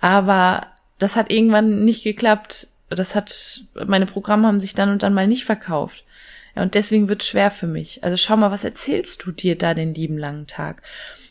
Aber 0.00 0.66
das 0.98 1.16
hat 1.16 1.30
irgendwann 1.30 1.84
nicht 1.84 2.04
geklappt. 2.04 2.68
Das 2.88 3.14
hat, 3.14 3.62
meine 3.86 4.06
Programme 4.06 4.46
haben 4.46 4.60
sich 4.60 4.74
dann 4.74 4.90
und 4.90 5.02
dann 5.02 5.14
mal 5.14 5.26
nicht 5.26 5.44
verkauft. 5.44 6.04
Ja, 6.56 6.62
und 6.62 6.74
deswegen 6.74 7.08
wird 7.08 7.22
schwer 7.22 7.50
für 7.50 7.66
mich. 7.66 8.02
Also 8.02 8.16
schau 8.16 8.36
mal, 8.36 8.50
was 8.50 8.64
erzählst 8.64 9.24
du 9.24 9.32
dir 9.32 9.56
da 9.56 9.74
den 9.74 9.94
lieben 9.94 10.18
langen 10.18 10.46
Tag? 10.46 10.82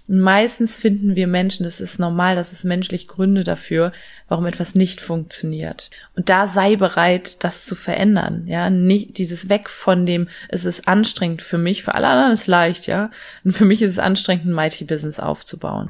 Und 0.08 0.22
meistens 0.22 0.78
finden 0.78 1.16
wir 1.18 1.28
Menschen, 1.28 1.66
das 1.66 1.82
ist 1.82 2.00
normal, 2.00 2.38
das 2.38 2.54
ist 2.54 2.64
menschlich 2.64 3.10
Gründe 3.10 3.44
dafür, 3.44 3.92
warum 4.30 4.46
etwas 4.46 4.74
nicht 4.74 5.02
funktioniert. 5.02 5.90
Und 6.16 6.30
da 6.30 6.48
sei 6.48 6.78
bereit, 6.78 7.44
das 7.44 7.66
zu 7.66 7.76
verändern, 7.76 8.48
ja, 8.48 8.70
nicht 8.70 9.18
dieses 9.18 9.50
weg 9.50 9.70
von 9.70 10.06
dem, 10.06 10.30
es 10.48 10.64
ist 10.64 10.88
anstrengend 10.88 11.42
für 11.42 11.58
mich, 11.58 11.84
für 11.84 11.94
alle 11.94 12.08
anderen 12.08 12.32
ist 12.32 12.48
leicht, 12.48 12.88
ja, 12.88 13.12
und 13.44 13.52
für 13.52 13.66
mich 13.66 13.82
ist 13.82 13.92
es 13.92 14.00
anstrengend, 14.00 14.46
ein 14.46 14.54
Mighty 14.54 14.86
Business 14.86 15.20
aufzubauen. 15.20 15.90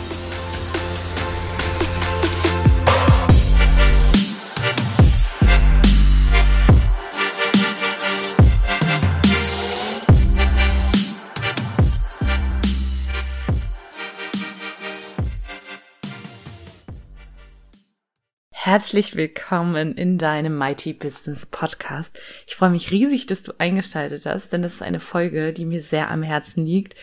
Herzlich 18.71 19.17
willkommen 19.17 19.97
in 19.97 20.17
deinem 20.17 20.57
Mighty 20.57 20.93
Business 20.93 21.45
Podcast. 21.45 22.17
Ich 22.47 22.55
freue 22.55 22.69
mich 22.69 22.89
riesig, 22.89 23.25
dass 23.25 23.43
du 23.43 23.51
eingeschaltet 23.57 24.25
hast, 24.25 24.53
denn 24.53 24.61
das 24.61 24.75
ist 24.75 24.81
eine 24.81 25.01
Folge, 25.01 25.51
die 25.51 25.65
mir 25.65 25.81
sehr 25.81 26.09
am 26.09 26.23
Herzen 26.23 26.65
liegt, 26.65 26.95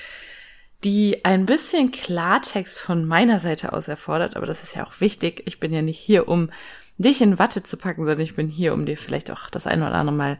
die 0.82 1.26
ein 1.26 1.44
bisschen 1.44 1.90
Klartext 1.90 2.78
von 2.78 3.04
meiner 3.04 3.38
Seite 3.38 3.74
aus 3.74 3.86
erfordert, 3.86 4.34
aber 4.34 4.46
das 4.46 4.62
ist 4.62 4.76
ja 4.76 4.86
auch 4.86 5.02
wichtig. 5.02 5.42
Ich 5.44 5.60
bin 5.60 5.74
ja 5.74 5.82
nicht 5.82 5.98
hier, 5.98 6.26
um 6.26 6.48
dich 6.96 7.20
in 7.20 7.38
Watte 7.38 7.62
zu 7.62 7.76
packen, 7.76 8.06
sondern 8.06 8.20
ich 8.20 8.34
bin 8.34 8.48
hier, 8.48 8.72
um 8.72 8.86
dir 8.86 8.96
vielleicht 8.96 9.30
auch 9.30 9.50
das 9.50 9.66
ein 9.66 9.82
oder 9.82 9.92
andere 9.92 10.16
Mal 10.16 10.38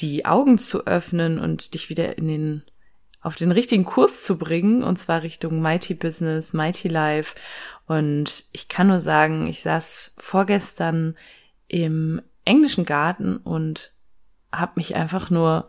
die 0.00 0.24
Augen 0.24 0.58
zu 0.58 0.84
öffnen 0.84 1.38
und 1.38 1.74
dich 1.74 1.90
wieder 1.90 2.18
in 2.18 2.26
den 2.26 2.62
auf 3.20 3.36
den 3.36 3.52
richtigen 3.52 3.84
Kurs 3.84 4.22
zu 4.22 4.38
bringen, 4.38 4.82
und 4.82 4.96
zwar 4.96 5.22
Richtung 5.22 5.60
Mighty 5.60 5.94
Business, 5.94 6.52
Mighty 6.52 6.88
Life. 6.88 7.34
Und 7.86 8.46
ich 8.52 8.68
kann 8.68 8.86
nur 8.86 9.00
sagen, 9.00 9.46
ich 9.46 9.62
saß 9.62 10.14
vorgestern 10.16 11.16
im 11.68 12.22
englischen 12.44 12.84
Garten 12.84 13.36
und 13.36 13.92
habe 14.52 14.72
mich 14.76 14.96
einfach 14.96 15.30
nur 15.30 15.68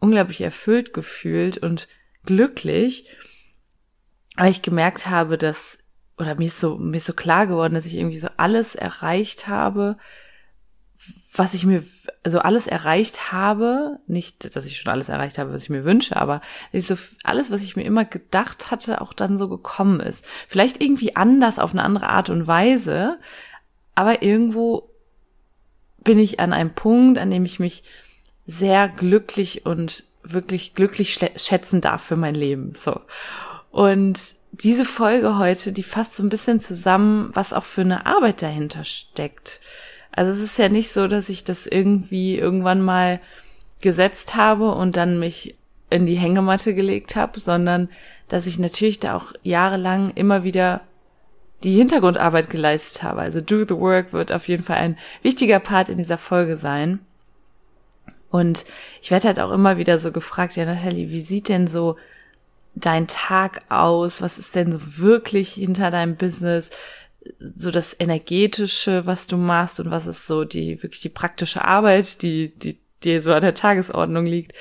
unglaublich 0.00 0.40
erfüllt 0.40 0.92
gefühlt 0.92 1.58
und 1.58 1.88
glücklich, 2.24 3.08
weil 4.36 4.50
ich 4.50 4.62
gemerkt 4.62 5.06
habe, 5.06 5.38
dass 5.38 5.78
oder 6.18 6.34
mir 6.34 6.46
ist 6.46 6.60
so 6.60 6.76
mir 6.78 6.96
ist 6.96 7.06
so 7.06 7.12
klar 7.12 7.46
geworden, 7.46 7.74
dass 7.74 7.86
ich 7.86 7.96
irgendwie 7.96 8.18
so 8.18 8.28
alles 8.36 8.74
erreicht 8.74 9.46
habe, 9.46 9.96
was 11.38 11.54
ich 11.54 11.64
mir, 11.64 11.84
also 12.24 12.40
alles 12.40 12.66
erreicht 12.66 13.32
habe, 13.32 13.98
nicht, 14.06 14.56
dass 14.56 14.64
ich 14.64 14.78
schon 14.78 14.92
alles 14.92 15.08
erreicht 15.08 15.38
habe, 15.38 15.52
was 15.52 15.62
ich 15.62 15.70
mir 15.70 15.84
wünsche, 15.84 16.16
aber 16.16 16.40
so 16.72 16.96
alles, 17.22 17.50
was 17.50 17.62
ich 17.62 17.76
mir 17.76 17.84
immer 17.84 18.04
gedacht 18.04 18.70
hatte, 18.70 19.00
auch 19.00 19.12
dann 19.12 19.36
so 19.36 19.48
gekommen 19.48 20.00
ist. 20.00 20.24
Vielleicht 20.48 20.82
irgendwie 20.82 21.16
anders 21.16 21.58
auf 21.58 21.72
eine 21.72 21.84
andere 21.84 22.08
Art 22.08 22.30
und 22.30 22.46
Weise, 22.46 23.18
aber 23.94 24.22
irgendwo 24.22 24.90
bin 26.02 26.18
ich 26.18 26.40
an 26.40 26.52
einem 26.52 26.74
Punkt, 26.74 27.18
an 27.18 27.30
dem 27.30 27.44
ich 27.44 27.58
mich 27.58 27.84
sehr 28.44 28.88
glücklich 28.88 29.66
und 29.66 30.04
wirklich 30.22 30.74
glücklich 30.74 31.18
schätzen 31.36 31.80
darf 31.80 32.02
für 32.02 32.16
mein 32.16 32.34
Leben, 32.34 32.72
so. 32.74 33.00
Und 33.70 34.34
diese 34.52 34.84
Folge 34.84 35.38
heute, 35.38 35.72
die 35.72 35.82
fasst 35.82 36.16
so 36.16 36.22
ein 36.22 36.30
bisschen 36.30 36.58
zusammen, 36.58 37.30
was 37.34 37.52
auch 37.52 37.64
für 37.64 37.82
eine 37.82 38.06
Arbeit 38.06 38.42
dahinter 38.42 38.84
steckt. 38.84 39.60
Also 40.18 40.32
es 40.32 40.40
ist 40.40 40.58
ja 40.58 40.68
nicht 40.68 40.90
so, 40.90 41.06
dass 41.06 41.28
ich 41.28 41.44
das 41.44 41.68
irgendwie 41.68 42.36
irgendwann 42.36 42.82
mal 42.82 43.20
gesetzt 43.80 44.34
habe 44.34 44.72
und 44.72 44.96
dann 44.96 45.20
mich 45.20 45.54
in 45.90 46.06
die 46.06 46.16
Hängematte 46.16 46.74
gelegt 46.74 47.14
habe, 47.14 47.38
sondern 47.38 47.88
dass 48.26 48.46
ich 48.46 48.58
natürlich 48.58 48.98
da 48.98 49.16
auch 49.16 49.32
jahrelang 49.44 50.10
immer 50.10 50.42
wieder 50.42 50.80
die 51.62 51.76
Hintergrundarbeit 51.76 52.50
geleistet 52.50 53.04
habe. 53.04 53.20
Also 53.20 53.40
Do 53.40 53.62
the 53.62 53.76
Work 53.76 54.12
wird 54.12 54.32
auf 54.32 54.48
jeden 54.48 54.64
Fall 54.64 54.78
ein 54.78 54.98
wichtiger 55.22 55.60
Part 55.60 55.88
in 55.88 55.98
dieser 55.98 56.18
Folge 56.18 56.56
sein. 56.56 56.98
Und 58.28 58.64
ich 59.00 59.12
werde 59.12 59.28
halt 59.28 59.38
auch 59.38 59.52
immer 59.52 59.76
wieder 59.76 59.98
so 59.98 60.10
gefragt, 60.10 60.56
ja 60.56 60.64
Nathalie, 60.64 61.10
wie 61.10 61.20
sieht 61.20 61.48
denn 61.48 61.68
so 61.68 61.94
dein 62.74 63.06
Tag 63.06 63.60
aus? 63.68 64.20
Was 64.20 64.40
ist 64.40 64.56
denn 64.56 64.72
so 64.72 64.80
wirklich 64.98 65.52
hinter 65.52 65.92
deinem 65.92 66.16
Business? 66.16 66.72
So 67.38 67.70
das 67.70 67.96
energetische, 67.98 69.06
was 69.06 69.26
du 69.26 69.36
machst 69.36 69.80
und 69.80 69.90
was 69.90 70.06
ist 70.06 70.26
so 70.26 70.44
die 70.44 70.82
wirklich 70.82 71.00
die 71.00 71.08
praktische 71.08 71.64
Arbeit, 71.64 72.22
die 72.22 72.54
die 72.56 72.78
dir 73.04 73.22
so 73.22 73.32
an 73.32 73.42
der 73.42 73.54
Tagesordnung 73.54 74.26
liegt. 74.26 74.52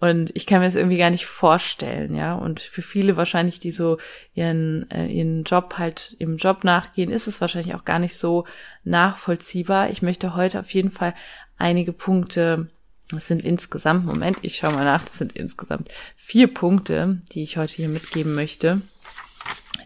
Und 0.00 0.34
ich 0.34 0.46
kann 0.46 0.58
mir 0.58 0.64
das 0.64 0.74
irgendwie 0.74 0.98
gar 0.98 1.10
nicht 1.10 1.26
vorstellen, 1.26 2.16
ja. 2.16 2.34
Und 2.34 2.60
für 2.60 2.82
viele 2.82 3.16
wahrscheinlich, 3.16 3.60
die 3.60 3.70
so 3.70 3.98
ihren, 4.34 4.90
äh, 4.90 5.06
ihren 5.06 5.44
Job 5.44 5.74
halt 5.78 6.16
im 6.18 6.38
Job 6.38 6.64
nachgehen, 6.64 7.12
ist 7.12 7.28
es 7.28 7.40
wahrscheinlich 7.40 7.76
auch 7.76 7.84
gar 7.84 8.00
nicht 8.00 8.16
so 8.16 8.44
nachvollziehbar. 8.82 9.90
Ich 9.90 10.02
möchte 10.02 10.34
heute 10.34 10.58
auf 10.58 10.70
jeden 10.70 10.90
Fall 10.90 11.14
einige 11.56 11.92
Punkte, 11.92 12.68
das 13.12 13.28
sind 13.28 13.44
insgesamt, 13.44 14.04
Moment, 14.04 14.38
ich 14.42 14.56
schaue 14.56 14.72
mal 14.72 14.84
nach, 14.84 15.04
das 15.04 15.18
sind 15.18 15.34
insgesamt 15.34 15.92
vier 16.16 16.52
Punkte, 16.52 17.20
die 17.32 17.44
ich 17.44 17.56
heute 17.56 17.74
hier 17.74 17.88
mitgeben 17.88 18.34
möchte, 18.34 18.80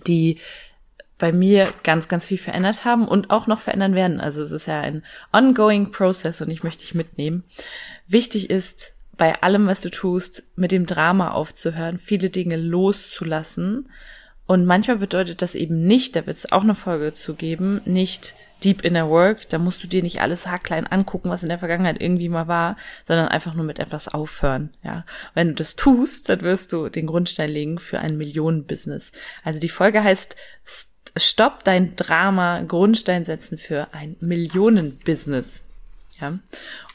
die 0.07 0.39
bei 1.19 1.33
mir 1.33 1.73
ganz, 1.83 2.09
ganz 2.09 2.27
viel 2.27 2.39
verändert 2.39 2.85
haben 2.85 3.09
und 3.09 3.31
auch 3.31 3.47
noch 3.47 3.61
verändern 3.61 3.95
werden. 3.95 4.21
Also 4.21 4.43
es 4.43 4.53
ist 4.53 4.67
ja 4.67 4.81
ein 4.81 5.03
ongoing 5.33 5.91
process 5.91 6.41
und 6.41 6.51
ich 6.51 6.63
möchte 6.63 6.83
dich 6.83 6.95
mitnehmen. 6.95 7.45
Wichtig 8.07 8.51
ist, 8.51 8.93
bei 9.17 9.41
allem, 9.43 9.67
was 9.67 9.81
du 9.81 9.91
tust, 9.91 10.45
mit 10.57 10.73
dem 10.73 10.87
Drama 10.87 11.31
aufzuhören, 11.31 11.99
viele 11.99 12.31
Dinge 12.31 12.57
loszulassen. 12.57 13.89
Und 14.47 14.65
manchmal 14.65 14.99
bedeutet 14.99 15.43
das 15.43 15.55
eben 15.55 15.87
nicht, 15.87 16.15
da 16.15 16.27
wird 16.27 16.37
es 16.37 16.53
auch 16.53 16.63
eine 16.63 16.77
Folge 16.77 17.13
zu 17.13 17.35
geben, 17.35 17.81
nicht 17.85 18.37
Deep 18.63 18.85
Inner 18.85 19.11
Work, 19.11 19.49
da 19.49 19.59
musst 19.59 19.83
du 19.83 19.89
dir 19.89 20.03
nicht 20.03 20.21
alles 20.21 20.47
haarklein 20.47 20.87
angucken, 20.87 21.31
was 21.31 21.43
in 21.43 21.49
der 21.49 21.59
Vergangenheit 21.59 22.01
irgendwie 22.01 22.29
mal 22.29 22.47
war, 22.47 22.77
sondern 23.05 23.29
einfach 23.29 23.55
nur 23.55 23.65
mit 23.65 23.81
etwas 23.81 24.09
aufhören, 24.09 24.71
ja. 24.83 25.05
Wenn 25.35 25.49
du 25.49 25.55
das 25.55 25.77
tust, 25.77 26.29
dann 26.29 26.43
wirst 26.43 26.73
du 26.73 26.89
den 26.89 27.07
Grundstein 27.07 27.51
legen 27.51 27.79
für 27.79 27.99
ein 27.99 28.17
Millionen-Business. 28.17 29.13
Also 29.43 29.59
die 29.61 29.69
Folge 29.69 30.03
heißt 30.03 30.37
Stopp 31.17 31.65
dein 31.65 31.97
Drama, 31.97 32.63
Grundstein 32.63 33.25
setzen 33.25 33.59
für 33.59 33.89
ein 33.93 34.17
Millionen-Business. 34.21 35.65
Ja. 36.21 36.39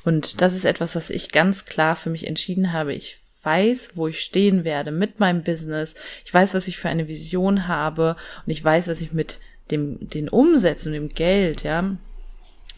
Und 0.03 0.41
das 0.41 0.53
ist 0.53 0.65
etwas, 0.65 0.95
was 0.95 1.09
ich 1.09 1.31
ganz 1.31 1.65
klar 1.65 1.95
für 1.95 2.09
mich 2.09 2.27
entschieden 2.27 2.73
habe. 2.73 2.93
Ich 2.93 3.19
weiß, 3.43 3.91
wo 3.95 4.07
ich 4.07 4.21
stehen 4.21 4.63
werde 4.63 4.91
mit 4.91 5.19
meinem 5.19 5.43
Business. 5.43 5.95
Ich 6.25 6.33
weiß, 6.33 6.53
was 6.53 6.67
ich 6.67 6.77
für 6.77 6.89
eine 6.89 7.07
Vision 7.07 7.67
habe 7.67 8.15
und 8.45 8.51
ich 8.51 8.63
weiß, 8.63 8.87
was 8.87 9.01
ich 9.01 9.13
mit 9.13 9.39
dem, 9.71 9.97
den 10.09 10.29
Umsätzen 10.29 10.93
dem 10.93 11.09
Geld, 11.09 11.63
ja, 11.63 11.97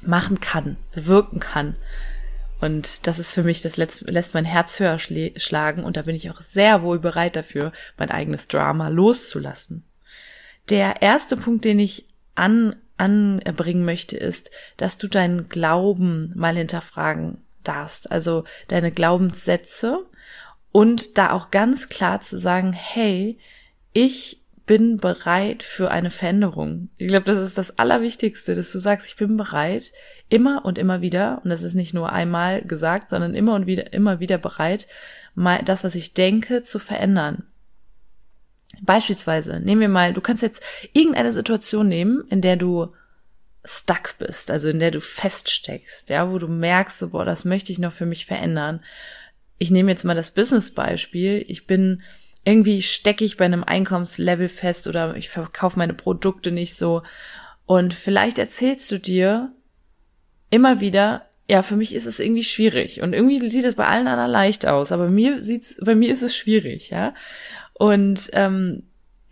machen 0.02 0.40
kann, 0.40 0.78
bewirken 0.94 1.40
kann. 1.40 1.76
Und 2.62 3.08
das 3.08 3.20
ist 3.20 3.34
für 3.34 3.44
mich, 3.44 3.62
das 3.62 3.76
lässt, 3.76 4.10
lässt 4.10 4.34
mein 4.34 4.46
Herz 4.46 4.80
höher 4.80 4.98
schlagen 5.00 5.84
und 5.84 5.98
da 5.98 6.04
bin 6.04 6.16
ich 6.16 6.30
auch 6.30 6.40
sehr 6.40 6.82
wohl 6.82 7.00
bereit 7.00 7.36
dafür, 7.36 7.74
mein 7.98 8.10
eigenes 8.10 8.48
Drama 8.48 8.88
loszulassen. 8.88 9.84
Der 10.70 11.02
erste 11.02 11.38
Punkt, 11.38 11.66
den 11.66 11.80
ich 11.80 12.08
an, 12.36 12.76
anbringen 12.98 13.86
möchte, 13.86 14.18
ist, 14.18 14.52
dass 14.78 14.98
du 14.98 15.08
deinen 15.08 15.50
Glauben 15.50 16.32
mal 16.36 16.56
hinterfragen 16.56 17.38
darfst, 17.64 18.12
also 18.12 18.44
deine 18.68 18.92
Glaubenssätze 18.92 20.06
und 20.72 21.18
da 21.18 21.32
auch 21.32 21.52
ganz 21.52 21.90
klar 21.90 22.22
zu 22.22 22.38
sagen, 22.38 22.74
hey, 22.74 23.38
ich 23.94 24.40
bin 24.66 24.98
bereit 24.98 25.62
für 25.62 25.92
eine 25.92 26.10
Veränderung. 26.10 26.90
Ich 26.98 27.08
glaube, 27.08 27.26
das 27.26 27.38
ist 27.38 27.58
das 27.58 27.78
Allerwichtigste, 27.78 28.56
dass 28.56 28.72
du 28.72 28.80
sagst, 28.80 29.08
ich 29.08 29.18
bin 29.18 29.36
bereit, 29.36 29.92
immer 30.30 30.64
und 30.64 30.78
immer 30.78 31.02
wieder, 31.02 31.42
und 31.44 31.50
das 31.50 31.64
ist 31.64 31.74
nicht 31.74 31.94
nur 31.94 32.12
einmal 32.12 32.62
gesagt, 32.62 33.10
sondern 33.10 33.36
immer 33.36 33.56
und 33.56 33.68
wieder, 33.68 33.92
immer 33.92 34.20
wieder 34.20 34.38
bereit, 34.38 34.88
mal 35.36 35.62
das, 35.64 35.84
was 35.84 35.96
ich 35.96 36.14
denke, 36.14 36.64
zu 36.64 36.80
verändern. 36.80 37.44
Beispielsweise, 38.82 39.60
nehmen 39.60 39.82
wir 39.82 39.90
mal, 39.90 40.14
du 40.14 40.22
kannst 40.22 40.42
jetzt 40.42 40.62
irgendeine 40.94 41.32
Situation 41.32 41.88
nehmen, 41.88 42.26
in 42.30 42.42
der 42.42 42.56
du 42.56 42.94
stuck 43.66 44.18
bist, 44.18 44.52
also 44.52 44.68
in 44.68 44.80
der 44.80 44.92
du 44.92 45.00
feststeckst, 45.00 46.10
ja, 46.10 46.32
wo 46.32 46.38
du 46.38 46.48
merkst, 46.48 47.00
so, 47.00 47.10
boah, 47.10 47.26
das 47.26 47.46
möchte 47.46 47.72
ich 47.72 47.80
noch 47.80 47.94
für 47.94 48.06
mich 48.06 48.26
verändern. 48.26 48.82
Ich 49.58 49.72
nehme 49.72 49.92
jetzt 49.92 50.04
mal 50.04 50.16
das 50.16 50.32
Business-Beispiel. 50.32 51.46
Ich 51.48 51.66
bin 51.66 52.02
irgendwie 52.44 52.82
stecke 52.82 53.24
ich 53.24 53.38
bei 53.38 53.46
einem 53.46 53.64
Einkommenslevel 53.64 54.50
fest 54.50 54.88
oder 54.88 55.16
ich 55.16 55.30
verkaufe 55.30 55.80
meine 55.80 55.94
Produkte 55.94 56.52
nicht 56.52 56.76
so. 56.76 57.04
Und 57.66 57.94
vielleicht 57.94 58.38
erzählst 58.38 58.92
du 58.92 59.00
dir 59.00 59.54
immer 60.50 60.82
wieder, 60.82 61.26
ja, 61.50 61.62
für 61.62 61.76
mich 61.76 61.96
ist 61.96 62.06
es 62.06 62.20
irgendwie 62.20 62.44
schwierig. 62.44 63.02
Und 63.02 63.14
irgendwie 63.14 63.50
sieht 63.50 63.64
es 63.66 63.76
bei 63.76 63.88
allen 63.88 64.08
anderen 64.08 64.32
leicht 64.32 64.66
aus, 64.66 64.92
aber 64.92 65.10
mir 65.10 65.42
sieht's, 65.42 65.78
bei 65.82 65.96
mir 65.96 66.12
ist 66.12 66.24
es 66.24 66.36
schwierig, 66.36 66.90
ja. 66.90 67.14
Und 67.74 68.30
ähm, 68.34 68.84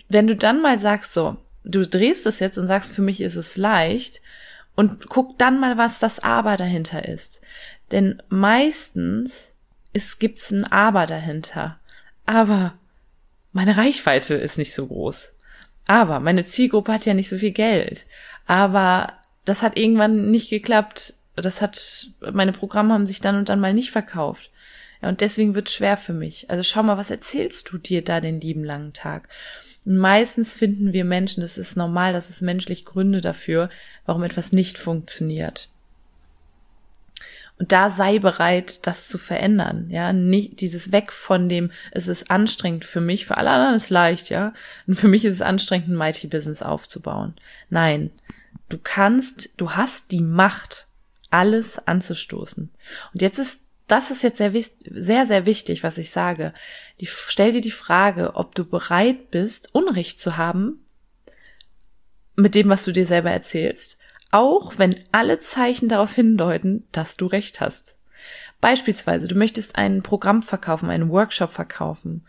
wenn 0.09 0.27
du 0.27 0.35
dann 0.35 0.61
mal 0.61 0.79
sagst, 0.79 1.13
so, 1.13 1.37
du 1.63 1.87
drehst 1.87 2.25
es 2.25 2.39
jetzt 2.39 2.57
und 2.57 2.67
sagst, 2.67 2.93
für 2.93 3.01
mich 3.01 3.21
ist 3.21 3.35
es 3.35 3.57
leicht 3.57 4.21
und 4.75 5.07
guck 5.09 5.37
dann 5.37 5.59
mal, 5.59 5.77
was 5.77 5.99
das 5.99 6.19
Aber 6.19 6.57
dahinter 6.57 7.07
ist. 7.07 7.41
Denn 7.91 8.21
meistens 8.29 9.51
ist, 9.93 10.19
gibt's 10.19 10.51
ein 10.51 10.71
Aber 10.71 11.05
dahinter. 11.05 11.79
Aber 12.25 12.73
meine 13.51 13.77
Reichweite 13.77 14.35
ist 14.35 14.57
nicht 14.57 14.73
so 14.73 14.87
groß. 14.87 15.35
Aber 15.87 16.19
meine 16.19 16.45
Zielgruppe 16.45 16.93
hat 16.93 17.05
ja 17.05 17.13
nicht 17.13 17.29
so 17.29 17.37
viel 17.37 17.51
Geld. 17.51 18.05
Aber 18.45 19.13
das 19.45 19.61
hat 19.61 19.77
irgendwann 19.77 20.31
nicht 20.31 20.49
geklappt. 20.49 21.15
Das 21.35 21.61
hat, 21.61 22.07
meine 22.31 22.51
Programme 22.51 22.93
haben 22.93 23.07
sich 23.07 23.19
dann 23.21 23.35
und 23.35 23.49
dann 23.49 23.59
mal 23.59 23.73
nicht 23.73 23.91
verkauft. 23.91 24.51
Ja, 25.01 25.09
und 25.09 25.21
deswegen 25.21 25.55
wird 25.55 25.69
schwer 25.69 25.97
für 25.97 26.13
mich. 26.13 26.49
Also 26.49 26.63
schau 26.63 26.83
mal, 26.83 26.97
was 26.97 27.09
erzählst 27.09 27.71
du 27.71 27.77
dir 27.77 28.03
da 28.03 28.21
den 28.21 28.39
lieben 28.39 28.63
langen 28.63 28.93
Tag? 28.93 29.29
Und 29.85 29.97
meistens 29.97 30.53
finden 30.53 30.93
wir 30.93 31.05
Menschen, 31.05 31.41
das 31.41 31.57
ist 31.57 31.75
normal, 31.75 32.13
das 32.13 32.29
ist 32.29 32.41
menschlich 32.41 32.85
Gründe 32.85 33.21
dafür, 33.21 33.69
warum 34.05 34.23
etwas 34.23 34.51
nicht 34.51 34.77
funktioniert. 34.77 35.69
Und 37.57 37.71
da 37.71 37.91
sei 37.91 38.17
bereit, 38.17 38.87
das 38.87 39.07
zu 39.07 39.19
verändern, 39.19 39.87
ja, 39.91 40.13
nicht 40.13 40.61
dieses 40.61 40.91
weg 40.91 41.11
von 41.11 41.47
dem, 41.47 41.71
es 41.91 42.07
ist 42.07 42.31
anstrengend 42.31 42.85
für 42.85 43.01
mich, 43.01 43.27
für 43.27 43.37
alle 43.37 43.51
anderen 43.51 43.75
ist 43.75 43.91
leicht, 43.91 44.29
ja, 44.29 44.53
und 44.87 44.95
für 44.95 45.07
mich 45.07 45.25
ist 45.25 45.35
es 45.35 45.41
anstrengend, 45.43 45.89
ein 45.89 45.95
Mighty 45.95 46.25
Business 46.25 46.63
aufzubauen. 46.63 47.35
Nein, 47.69 48.09
du 48.69 48.79
kannst, 48.81 49.61
du 49.61 49.73
hast 49.73 50.11
die 50.11 50.21
Macht, 50.23 50.87
alles 51.29 51.77
anzustoßen. 51.87 52.71
Und 53.13 53.21
jetzt 53.21 53.37
ist 53.37 53.61
das 53.91 54.09
ist 54.09 54.21
jetzt 54.21 54.37
sehr, 54.37 54.53
sehr, 54.53 55.25
sehr 55.25 55.45
wichtig, 55.45 55.83
was 55.83 55.97
ich 55.97 56.11
sage. 56.11 56.53
Die, 57.01 57.07
stell 57.07 57.51
dir 57.51 57.59
die 57.59 57.71
Frage, 57.71 58.35
ob 58.35 58.55
du 58.55 58.63
bereit 58.63 59.31
bist, 59.31 59.75
Unrecht 59.75 60.19
zu 60.19 60.37
haben 60.37 60.85
mit 62.37 62.55
dem, 62.55 62.69
was 62.69 62.85
du 62.85 62.93
dir 62.93 63.05
selber 63.05 63.31
erzählst, 63.31 63.99
auch 64.31 64.77
wenn 64.77 64.95
alle 65.11 65.39
Zeichen 65.41 65.89
darauf 65.89 66.15
hindeuten, 66.15 66.87
dass 66.93 67.17
du 67.17 67.25
recht 67.25 67.59
hast. 67.59 67.95
Beispielsweise, 68.61 69.27
du 69.27 69.35
möchtest 69.35 69.75
ein 69.75 70.03
Programm 70.03 70.41
verkaufen, 70.41 70.89
einen 70.89 71.09
Workshop 71.09 71.51
verkaufen 71.51 72.25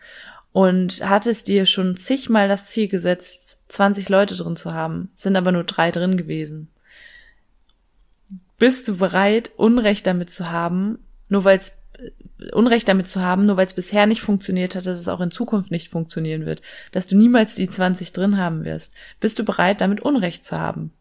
und 0.51 1.07
hattest 1.07 1.47
dir 1.47 1.65
schon 1.65 1.95
zigmal 1.95 2.49
das 2.49 2.65
Ziel 2.65 2.89
gesetzt, 2.89 3.63
20 3.69 4.09
Leute 4.09 4.35
drin 4.35 4.57
zu 4.57 4.73
haben, 4.73 5.11
sind 5.15 5.37
aber 5.37 5.53
nur 5.53 5.63
drei 5.63 5.91
drin 5.91 6.17
gewesen. 6.17 6.69
Bist 8.57 8.87
du 8.89 8.97
bereit, 8.97 9.51
Unrecht 9.55 10.05
damit 10.05 10.29
zu 10.29 10.51
haben, 10.51 10.99
nur 11.33 11.43
weil 11.43 11.57
es 11.57 11.73
äh, 11.97 12.51
Unrecht 12.51 12.87
damit 12.87 13.09
zu 13.09 13.21
haben, 13.21 13.45
nur 13.45 13.57
weil 13.57 13.65
es 13.65 13.73
bisher 13.73 14.05
nicht 14.05 14.21
funktioniert 14.21 14.75
hat, 14.75 14.85
dass 14.85 14.99
es 14.99 15.07
auch 15.09 15.19
in 15.19 15.31
Zukunft 15.31 15.71
nicht 15.71 15.89
funktionieren 15.89 16.45
wird, 16.45 16.61
dass 16.91 17.07
du 17.07 17.17
niemals 17.17 17.55
die 17.55 17.67
20 17.67 18.13
drin 18.13 18.37
haben 18.37 18.63
wirst. 18.63 18.93
Bist 19.19 19.39
du 19.39 19.43
bereit, 19.43 19.81
damit 19.81 19.99
Unrecht 19.99 20.45
zu 20.45 20.57
haben? 20.57 20.91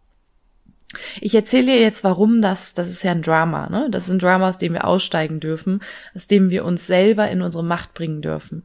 Ich 1.20 1.34
erzähle 1.34 1.66
dir 1.66 1.80
jetzt, 1.80 2.02
warum 2.02 2.42
das, 2.42 2.74
das 2.74 2.90
ist 2.90 3.02
ja 3.02 3.12
ein 3.12 3.22
Drama, 3.22 3.68
ne? 3.68 3.88
Das 3.90 4.04
ist 4.04 4.10
ein 4.10 4.18
Drama, 4.18 4.48
aus 4.48 4.58
dem 4.58 4.72
wir 4.72 4.86
aussteigen 4.86 5.40
dürfen, 5.40 5.80
aus 6.14 6.26
dem 6.26 6.50
wir 6.50 6.64
uns 6.64 6.86
selber 6.86 7.30
in 7.30 7.42
unsere 7.42 7.64
Macht 7.64 7.94
bringen 7.94 8.20
dürfen. 8.20 8.62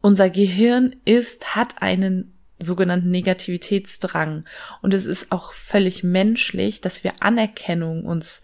Unser 0.00 0.30
Gehirn 0.30 0.96
ist, 1.04 1.54
hat 1.54 1.82
einen 1.82 2.34
sogenannten 2.58 3.10
Negativitätsdrang. 3.10 4.44
Und 4.80 4.94
es 4.94 5.06
ist 5.06 5.32
auch 5.32 5.52
völlig 5.52 6.04
menschlich, 6.04 6.80
dass 6.80 7.02
wir 7.02 7.14
Anerkennung 7.20 8.04
uns 8.04 8.42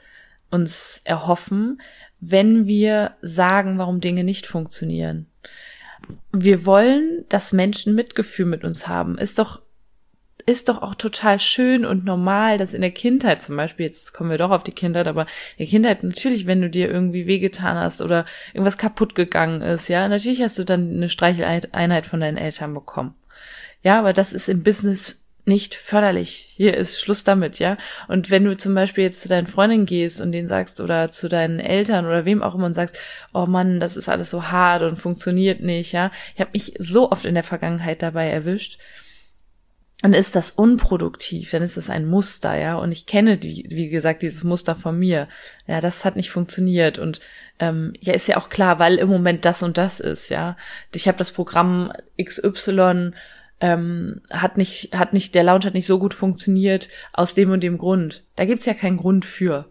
uns 0.50 1.00
erhoffen, 1.04 1.80
wenn 2.20 2.66
wir 2.66 3.12
sagen, 3.22 3.78
warum 3.78 4.00
Dinge 4.00 4.24
nicht 4.24 4.46
funktionieren. 4.46 5.26
Wir 6.32 6.64
wollen, 6.64 7.24
dass 7.28 7.52
Menschen 7.52 7.94
Mitgefühl 7.94 8.46
mit 8.46 8.64
uns 8.64 8.88
haben. 8.88 9.18
Ist 9.18 9.38
doch 9.38 9.62
ist 10.48 10.70
doch 10.70 10.80
auch 10.80 10.94
total 10.94 11.38
schön 11.38 11.84
und 11.84 12.06
normal, 12.06 12.56
dass 12.56 12.72
in 12.72 12.80
der 12.80 12.90
Kindheit 12.90 13.42
zum 13.42 13.54
Beispiel, 13.58 13.84
jetzt 13.84 14.14
kommen 14.14 14.30
wir 14.30 14.38
doch 14.38 14.50
auf 14.50 14.62
die 14.62 14.72
Kindheit, 14.72 15.06
aber 15.06 15.22
in 15.58 15.64
der 15.64 15.66
Kindheit 15.66 16.02
natürlich, 16.02 16.46
wenn 16.46 16.62
du 16.62 16.70
dir 16.70 16.90
irgendwie 16.90 17.26
wehgetan 17.26 17.76
hast 17.76 18.00
oder 18.00 18.24
irgendwas 18.54 18.78
kaputt 18.78 19.14
gegangen 19.14 19.60
ist, 19.60 19.88
ja, 19.88 20.08
natürlich 20.08 20.40
hast 20.40 20.58
du 20.58 20.64
dann 20.64 20.90
eine 20.90 21.10
Streicheleinheit 21.10 22.06
von 22.06 22.20
deinen 22.20 22.38
Eltern 22.38 22.72
bekommen. 22.72 23.14
Ja, 23.82 23.98
aber 23.98 24.14
das 24.14 24.32
ist 24.32 24.48
im 24.48 24.62
Business 24.62 25.27
nicht 25.48 25.74
förderlich. 25.74 26.46
Hier 26.54 26.76
ist 26.76 27.00
Schluss 27.00 27.24
damit, 27.24 27.58
ja. 27.58 27.76
Und 28.06 28.30
wenn 28.30 28.44
du 28.44 28.56
zum 28.56 28.74
Beispiel 28.74 29.04
jetzt 29.04 29.22
zu 29.22 29.28
deinen 29.28 29.46
Freundinnen 29.46 29.86
gehst 29.86 30.20
und 30.20 30.30
denen 30.30 30.46
sagst 30.46 30.80
oder 30.80 31.10
zu 31.10 31.28
deinen 31.28 31.58
Eltern 31.58 32.06
oder 32.06 32.24
wem 32.24 32.42
auch 32.42 32.54
immer 32.54 32.66
und 32.66 32.74
sagst, 32.74 32.98
oh 33.32 33.46
Mann, 33.46 33.80
das 33.80 33.96
ist 33.96 34.08
alles 34.08 34.30
so 34.30 34.50
hart 34.50 34.82
und 34.82 34.98
funktioniert 34.98 35.60
nicht, 35.60 35.92
ja. 35.92 36.12
Ich 36.34 36.40
habe 36.40 36.50
mich 36.52 36.74
so 36.78 37.10
oft 37.10 37.24
in 37.24 37.34
der 37.34 37.42
Vergangenheit 37.42 38.02
dabei 38.02 38.28
erwischt. 38.28 38.78
Dann 40.02 40.14
ist 40.14 40.36
das 40.36 40.52
unproduktiv, 40.52 41.50
dann 41.50 41.62
ist 41.62 41.76
das 41.76 41.90
ein 41.90 42.06
Muster, 42.06 42.56
ja. 42.56 42.76
Und 42.76 42.92
ich 42.92 43.06
kenne, 43.06 43.36
die, 43.36 43.66
wie 43.68 43.88
gesagt, 43.88 44.22
dieses 44.22 44.44
Muster 44.44 44.76
von 44.76 44.96
mir. 44.96 45.26
Ja, 45.66 45.80
das 45.80 46.04
hat 46.04 46.14
nicht 46.14 46.30
funktioniert. 46.30 46.98
Und 46.98 47.18
ähm, 47.58 47.94
ja, 47.98 48.12
ist 48.14 48.28
ja 48.28 48.36
auch 48.36 48.48
klar, 48.48 48.78
weil 48.78 48.96
im 48.96 49.08
Moment 49.08 49.44
das 49.44 49.64
und 49.64 49.76
das 49.76 49.98
ist, 49.98 50.28
ja. 50.28 50.56
Ich 50.94 51.08
habe 51.08 51.18
das 51.18 51.32
Programm 51.32 51.92
XY 52.22 53.12
ähm, 53.60 54.20
hat 54.30 54.56
nicht, 54.56 54.90
hat 54.92 55.12
nicht, 55.12 55.34
der 55.34 55.44
Launch 55.44 55.66
hat 55.66 55.74
nicht 55.74 55.86
so 55.86 55.98
gut 55.98 56.14
funktioniert 56.14 56.88
aus 57.12 57.34
dem 57.34 57.50
und 57.50 57.62
dem 57.62 57.78
Grund. 57.78 58.24
Da 58.36 58.44
gibt's 58.44 58.66
ja 58.66 58.74
keinen 58.74 58.96
Grund 58.96 59.24
für. 59.24 59.66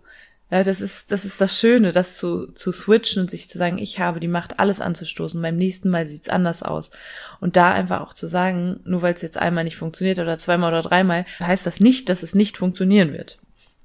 Ja, 0.49 0.63
das 0.63 0.79
ist, 0.79 1.11
das 1.11 1.25
ist 1.25 1.41
das 1.41 1.59
Schöne, 1.59 1.91
das 1.91 2.17
zu, 2.17 2.47
zu 2.53 2.71
switchen 2.71 3.21
und 3.21 3.29
sich 3.29 3.49
zu 3.49 3.57
sagen, 3.57 3.77
ich 3.77 3.99
habe 3.99 4.21
die 4.21 4.29
Macht, 4.29 4.59
alles 4.59 4.79
anzustoßen. 4.79 5.41
Beim 5.41 5.57
nächsten 5.57 5.89
Mal 5.89 6.05
sieht's 6.05 6.29
anders 6.29 6.63
aus. 6.63 6.91
Und 7.41 7.57
da 7.57 7.73
einfach 7.73 7.99
auch 7.99 8.13
zu 8.13 8.27
sagen, 8.27 8.79
nur 8.85 9.01
weil 9.01 9.13
es 9.13 9.21
jetzt 9.21 9.37
einmal 9.37 9.65
nicht 9.65 9.75
funktioniert 9.75 10.19
oder 10.19 10.37
zweimal 10.37 10.71
oder 10.71 10.83
dreimal, 10.83 11.25
heißt 11.41 11.65
das 11.65 11.81
nicht, 11.81 12.07
dass 12.07 12.23
es 12.23 12.33
nicht 12.33 12.57
funktionieren 12.57 13.11
wird. 13.11 13.39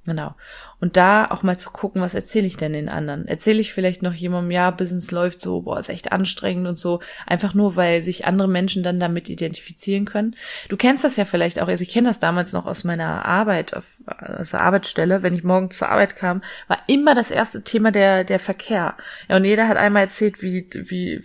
Genau. 0.04 0.34
Und 0.80 0.96
da 0.96 1.26
auch 1.26 1.44
mal 1.44 1.58
zu 1.58 1.70
gucken, 1.70 2.02
was 2.02 2.16
erzähle 2.16 2.46
ich 2.46 2.56
denn 2.56 2.72
den 2.72 2.88
anderen? 2.88 3.28
Erzähle 3.28 3.60
ich 3.60 3.72
vielleicht 3.72 4.02
noch 4.02 4.12
jemandem, 4.12 4.50
ja, 4.50 4.72
Business 4.72 5.12
läuft 5.12 5.40
so, 5.40 5.60
boah, 5.60 5.78
ist 5.78 5.90
echt 5.90 6.10
anstrengend 6.10 6.66
und 6.66 6.76
so, 6.76 7.00
einfach 7.24 7.54
nur, 7.54 7.76
weil 7.76 8.02
sich 8.02 8.26
andere 8.26 8.48
Menschen 8.48 8.82
dann 8.82 8.98
damit 8.98 9.28
identifizieren 9.28 10.04
können. 10.04 10.34
Du 10.68 10.76
kennst 10.76 11.04
das 11.04 11.14
ja 11.14 11.24
vielleicht 11.24 11.62
auch, 11.62 11.68
also 11.68 11.82
ich 11.82 11.90
kenne 11.90 12.08
das 12.08 12.18
damals 12.18 12.52
noch 12.52 12.66
aus 12.66 12.82
meiner 12.82 13.24
Arbeit, 13.24 13.74
aus 13.74 14.50
der 14.50 14.60
Arbeitsstelle, 14.60 15.22
wenn 15.22 15.34
ich 15.34 15.44
morgens 15.44 15.78
zur 15.78 15.88
Arbeit 15.88 16.16
kam, 16.16 16.42
war 16.66 16.78
immer 16.88 17.14
das 17.14 17.30
erste 17.30 17.62
Thema 17.62 17.92
der, 17.92 18.24
der 18.24 18.40
Verkehr. 18.40 18.96
Ja, 19.28 19.36
und 19.36 19.44
jeder 19.44 19.68
hat 19.68 19.76
einmal 19.76 20.02
erzählt, 20.02 20.42
wie, 20.42 20.68
wie, 20.74 21.22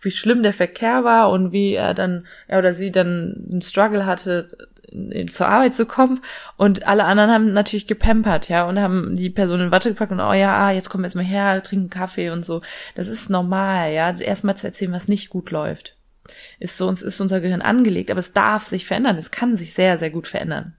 wie 0.00 0.10
schlimm 0.10 0.42
der 0.42 0.54
Verkehr 0.54 1.04
war 1.04 1.30
und 1.30 1.52
wie 1.52 1.74
er 1.74 1.92
dann, 1.92 2.26
er 2.46 2.60
oder 2.60 2.72
sie 2.72 2.92
dann 2.92 3.46
einen 3.50 3.60
Struggle 3.60 4.06
hatte, 4.06 4.46
zur 5.28 5.48
Arbeit 5.48 5.74
zu 5.74 5.86
kommen 5.86 6.20
und 6.56 6.86
alle 6.86 7.04
anderen 7.04 7.30
haben 7.30 7.52
natürlich 7.52 7.86
gepampert, 7.86 8.48
ja, 8.48 8.64
und 8.68 8.80
haben 8.80 9.16
die 9.16 9.30
Person 9.30 9.60
in 9.60 9.70
Watte 9.70 9.90
gepackt 9.90 10.12
und 10.12 10.20
oh 10.20 10.32
ja, 10.32 10.56
ah, 10.56 10.70
jetzt 10.70 10.90
kommen 10.90 11.02
wir 11.02 11.08
jetzt 11.08 11.16
mal 11.16 11.24
her, 11.24 11.62
trinken 11.62 11.90
Kaffee 11.90 12.30
und 12.30 12.44
so. 12.44 12.62
Das 12.94 13.08
ist 13.08 13.30
normal, 13.30 13.92
ja, 13.92 14.16
erstmal 14.18 14.56
zu 14.56 14.66
erzählen, 14.66 14.92
was 14.92 15.08
nicht 15.08 15.30
gut 15.30 15.50
läuft. 15.50 15.96
Ist 16.58 16.76
so, 16.76 16.88
uns 16.88 17.02
ist 17.02 17.20
unser 17.20 17.40
Gehirn 17.40 17.62
angelegt, 17.62 18.10
aber 18.10 18.20
es 18.20 18.32
darf 18.32 18.66
sich 18.66 18.86
verändern, 18.86 19.16
es 19.16 19.30
kann 19.30 19.56
sich 19.56 19.74
sehr, 19.74 19.98
sehr 19.98 20.10
gut 20.10 20.26
verändern. 20.26 20.76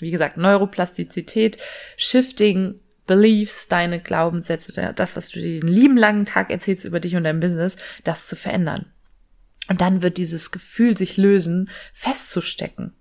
Wie 0.00 0.10
gesagt, 0.10 0.36
Neuroplastizität, 0.36 1.58
Shifting, 1.96 2.80
Beliefs, 3.06 3.68
deine 3.68 4.00
Glaubenssätze, 4.00 4.92
das, 4.94 5.16
was 5.16 5.30
du 5.30 5.40
dir 5.40 5.60
den 5.60 5.68
lieben 5.68 5.96
langen 5.96 6.24
Tag 6.24 6.50
erzählst 6.50 6.84
über 6.84 7.00
dich 7.00 7.16
und 7.16 7.24
dein 7.24 7.40
Business, 7.40 7.76
das 8.04 8.28
zu 8.28 8.36
verändern. 8.36 8.86
Und 9.68 9.80
dann 9.80 10.02
wird 10.02 10.18
dieses 10.18 10.50
Gefühl 10.50 10.96
sich 10.96 11.16
lösen, 11.16 11.70
festzustecken. 11.92 12.94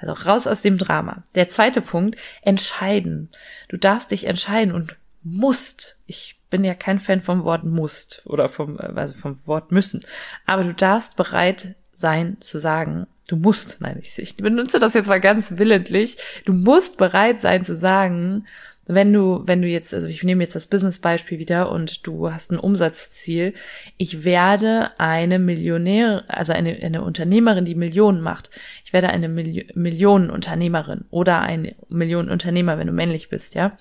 Also 0.00 0.12
raus 0.28 0.46
aus 0.46 0.62
dem 0.62 0.78
Drama. 0.78 1.22
Der 1.34 1.48
zweite 1.48 1.80
Punkt, 1.80 2.18
entscheiden. 2.42 3.28
Du 3.68 3.76
darfst 3.76 4.10
dich 4.10 4.24
entscheiden 4.24 4.74
und 4.74 4.96
musst. 5.22 5.98
Ich 6.06 6.40
bin 6.50 6.64
ja 6.64 6.74
kein 6.74 6.98
Fan 6.98 7.20
vom 7.20 7.44
Wort 7.44 7.64
musst 7.64 8.22
oder 8.26 8.48
vom, 8.48 8.78
also 8.78 9.14
vom 9.14 9.38
Wort 9.46 9.72
müssen. 9.72 10.04
Aber 10.46 10.64
du 10.64 10.74
darfst 10.74 11.16
bereit 11.16 11.74
sein 11.92 12.38
zu 12.40 12.58
sagen, 12.58 13.06
du 13.28 13.36
musst, 13.36 13.80
nein, 13.80 13.98
ich, 14.02 14.18
ich 14.18 14.36
benutze 14.36 14.78
das 14.78 14.94
jetzt 14.94 15.08
mal 15.08 15.20
ganz 15.20 15.52
willentlich, 15.56 16.16
du 16.44 16.52
musst 16.52 16.96
bereit 16.96 17.38
sein 17.38 17.62
zu 17.62 17.74
sagen, 17.74 18.46
wenn 18.94 19.12
du, 19.12 19.42
wenn 19.46 19.62
du 19.62 19.68
jetzt, 19.68 19.94
also 19.94 20.06
ich 20.06 20.22
nehme 20.22 20.42
jetzt 20.42 20.54
das 20.54 20.66
Business-Beispiel 20.66 21.38
wieder 21.38 21.70
und 21.70 22.06
du 22.06 22.32
hast 22.32 22.50
ein 22.50 22.58
Umsatzziel, 22.58 23.54
ich 23.96 24.24
werde 24.24 24.90
eine 24.98 25.38
Millionär, 25.38 26.24
also 26.28 26.52
eine, 26.52 26.76
eine 26.82 27.02
Unternehmerin, 27.02 27.64
die 27.64 27.74
Millionen 27.74 28.20
macht. 28.20 28.50
Ich 28.84 28.92
werde 28.92 29.08
eine 29.08 29.28
Milli 29.28 29.68
Millionenunternehmerin 29.74 31.04
oder 31.10 31.40
ein 31.40 31.74
Millionenunternehmer, 31.88 32.78
wenn 32.78 32.86
du 32.86 32.92
männlich 32.92 33.28
bist, 33.28 33.54
ja. 33.54 33.76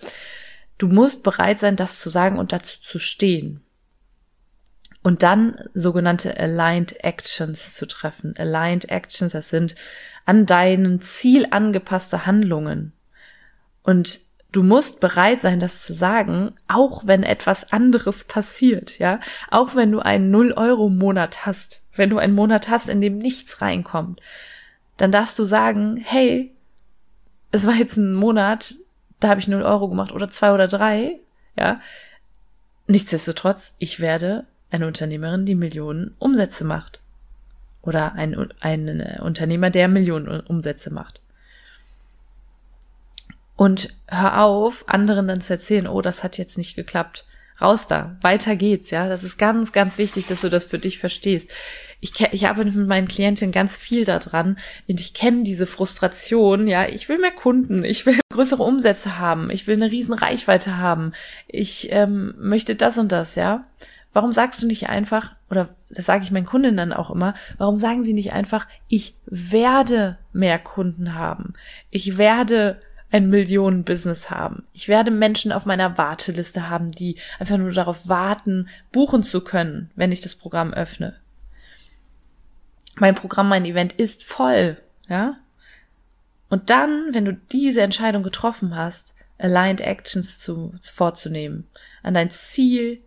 Du 0.78 0.88
musst 0.88 1.24
bereit 1.24 1.60
sein, 1.60 1.76
das 1.76 2.00
zu 2.00 2.10
sagen 2.10 2.40
und 2.40 2.54
dazu 2.54 2.80
zu 2.82 3.00
stehen. 3.00 3.62
Und 5.02 5.24
dann 5.24 5.58
sogenannte 5.74 6.38
Aligned 6.38 7.04
Actions 7.04 7.74
zu 7.74 7.86
treffen. 7.86 8.36
Aligned 8.38 8.90
Actions, 8.90 9.32
das 9.32 9.50
sind 9.50 9.76
an 10.26 10.46
deinen 10.46 11.02
Ziel 11.02 11.48
angepasste 11.52 12.26
Handlungen. 12.26 12.94
Und 13.84 14.29
du 14.52 14.64
musst 14.64 15.00
bereit 15.00 15.42
sein, 15.42 15.60
das 15.60 15.84
zu 15.84 15.94
sagen, 15.94 16.54
auch 16.68 17.06
wenn 17.06 17.24
etwas 17.24 17.72
anderes 17.72 18.24
passiert, 18.24 19.00
ja. 19.00 19.20
Auch 19.52 19.76
wenn 19.76 19.92
du 19.92 20.00
einen 20.00 20.32
Null-Euro-Monat 20.32 21.46
hast, 21.46 21.82
wenn 21.96 22.10
du 22.10 22.18
einen 22.18 22.34
Monat 22.34 22.70
hast, 22.70 22.90
in 22.90 23.02
dem 23.02 23.18
nichts 23.18 23.62
reinkommt, 23.62 24.22
dann 24.98 25.12
darfst 25.12 25.38
du 25.40 25.46
sagen, 25.46 25.98
hey, 25.98 26.54
es 27.52 27.66
war 27.66 27.74
jetzt 27.74 27.98
ein 27.98 28.14
Monat, 28.14 28.76
da 29.20 29.30
habe 29.30 29.40
ich 29.40 29.48
null 29.48 29.64
Euro 29.64 29.90
gemacht 29.90 30.12
oder 30.12 30.28
zwei 30.28 30.54
oder 30.54 30.68
drei, 30.68 31.20
ja. 31.58 31.82
Nichtsdestotrotz, 32.88 33.76
ich 33.80 34.00
werde 34.00 34.46
eine 34.72 34.88
Unternehmerin, 34.88 35.46
die 35.46 35.56
Millionen 35.56 36.16
Umsätze 36.20 36.64
macht. 36.64 37.02
Oder 37.82 38.14
ein, 38.14 38.36
ein 38.60 39.20
Unternehmer, 39.22 39.70
der 39.70 39.88
Millionen 39.88 40.40
Umsätze 40.42 40.92
macht. 40.92 41.22
Und 43.60 43.90
hör 44.08 44.42
auf, 44.42 44.86
anderen 44.88 45.28
dann 45.28 45.42
zu 45.42 45.52
erzählen, 45.52 45.90
oh, 45.90 46.00
das 46.00 46.24
hat 46.24 46.38
jetzt 46.38 46.58
nicht 46.58 46.78
geklappt. 46.78 47.26
Raus 47.60 47.88
da, 47.88 48.16
weiter 48.22 48.56
geht's, 48.56 48.90
ja. 48.90 49.10
Das 49.10 49.26
ist 49.26 49.38
ganz, 49.38 49.74
ganz 49.74 49.98
wichtig, 49.98 50.28
dass 50.28 50.40
du 50.40 50.50
das 50.50 50.64
für 50.64 50.80
dich 50.80 50.98
verstehst. 50.98 51.52
Ich, 52.00 52.14
ich 52.32 52.48
arbeite 52.48 52.72
mit 52.72 52.88
meinen 52.88 53.10
Klientinnen 53.10 53.52
ganz 53.52 53.76
viel 53.76 54.06
daran 54.06 54.58
und 54.88 55.02
ich 55.02 55.14
kenne 55.14 55.44
diese 55.44 55.66
Frustration, 55.66 56.70
ja. 56.70 56.88
Ich 56.88 57.10
will 57.10 57.18
mehr 57.18 57.34
Kunden, 57.34 57.84
ich 57.84 58.06
will 58.06 58.18
größere 58.32 58.64
Umsätze 58.64 59.20
haben, 59.20 59.50
ich 59.50 59.68
will 59.68 59.76
eine 59.76 59.92
riesen 59.92 60.14
Reichweite 60.14 60.78
haben, 60.78 61.12
ich 61.46 61.92
ähm, 61.92 62.36
möchte 62.40 62.76
das 62.76 62.98
und 62.98 63.12
das, 63.12 63.36
ja. 63.36 63.66
Warum 64.14 64.32
sagst 64.32 64.64
du 64.64 64.68
nicht 64.68 64.88
einfach, 64.88 65.36
oder 65.50 65.68
das 65.90 66.06
sage 66.06 66.24
ich 66.24 66.32
meinen 66.32 66.46
Kundinnen 66.46 66.78
dann 66.78 66.94
auch 66.94 67.12
immer, 67.12 67.34
warum 67.58 67.78
sagen 67.78 68.04
sie 68.04 68.14
nicht 68.14 68.32
einfach, 68.32 68.68
ich 68.88 69.16
werde 69.26 70.18
mehr 70.32 70.60
Kunden 70.60 71.14
haben, 71.14 71.56
ich 71.92 72.18
werde 72.18 72.82
ein 73.12 73.30
Millionen-Business 73.30 74.30
haben. 74.30 74.64
Ich 74.74 74.88
werde 74.88 75.12
Menschen 75.12 75.52
auf 75.52 75.66
meiner 75.66 75.98
Warteliste 75.98 76.70
haben, 76.70 76.92
die 76.92 77.18
einfach 77.40 77.58
nur 77.58 77.72
darauf 77.72 78.08
warten, 78.08 78.70
buchen 78.92 79.24
zu 79.24 79.42
können, 79.42 79.90
wenn 79.96 80.12
ich 80.12 80.22
das 80.22 80.36
Programm 80.36 80.74
öffne. 80.74 81.16
Mein 82.96 83.16
Programm, 83.16 83.50
mein 83.50 83.66
Event 83.66 83.94
ist 83.94 84.24
voll, 84.24 84.78
ja? 85.08 85.38
Und 86.50 86.70
dann, 86.70 87.14
wenn 87.14 87.26
du 87.26 87.34
diese 87.34 87.82
Entscheidung 87.82 88.24
getroffen 88.24 88.76
hast, 88.76 89.16
Aligned 89.38 89.82
Actions 89.82 90.40
zu, 90.40 90.74
vorzunehmen, 90.82 91.68
an 92.04 92.14
dein 92.14 92.30
Ziel 92.30 93.00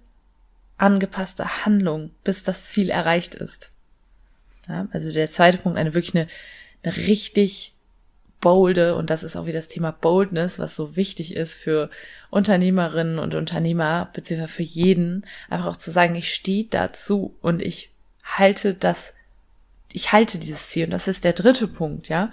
angepasste 0.78 1.64
Handlung, 1.64 2.10
bis 2.24 2.42
das 2.42 2.66
Ziel 2.66 2.90
erreicht 2.90 3.34
ist. 3.34 3.70
Ja, 4.68 4.88
also 4.92 5.12
der 5.12 5.30
zweite 5.30 5.58
Punkt, 5.58 5.78
eine 5.78 5.94
wirklich 5.94 6.14
eine, 6.14 6.28
eine 6.82 6.96
richtig 7.08 7.71
bolde, 8.42 8.94
und 8.96 9.08
das 9.08 9.22
ist 9.22 9.36
auch 9.36 9.46
wieder 9.46 9.58
das 9.58 9.68
Thema 9.68 9.92
Boldness, 9.92 10.58
was 10.58 10.76
so 10.76 10.96
wichtig 10.96 11.34
ist 11.34 11.54
für 11.54 11.88
Unternehmerinnen 12.28 13.18
und 13.18 13.34
Unternehmer, 13.34 14.10
beziehungsweise 14.12 14.52
für 14.52 14.62
jeden, 14.62 15.24
einfach 15.48 15.68
auch 15.68 15.76
zu 15.78 15.90
sagen, 15.90 16.14
ich 16.14 16.34
stehe 16.34 16.64
dazu 16.64 17.34
und 17.40 17.62
ich 17.62 17.90
halte 18.22 18.74
das, 18.74 19.14
ich 19.92 20.12
halte 20.12 20.38
dieses 20.38 20.68
Ziel. 20.68 20.84
Und 20.84 20.90
das 20.90 21.08
ist 21.08 21.24
der 21.24 21.32
dritte 21.32 21.68
Punkt, 21.68 22.08
ja 22.10 22.30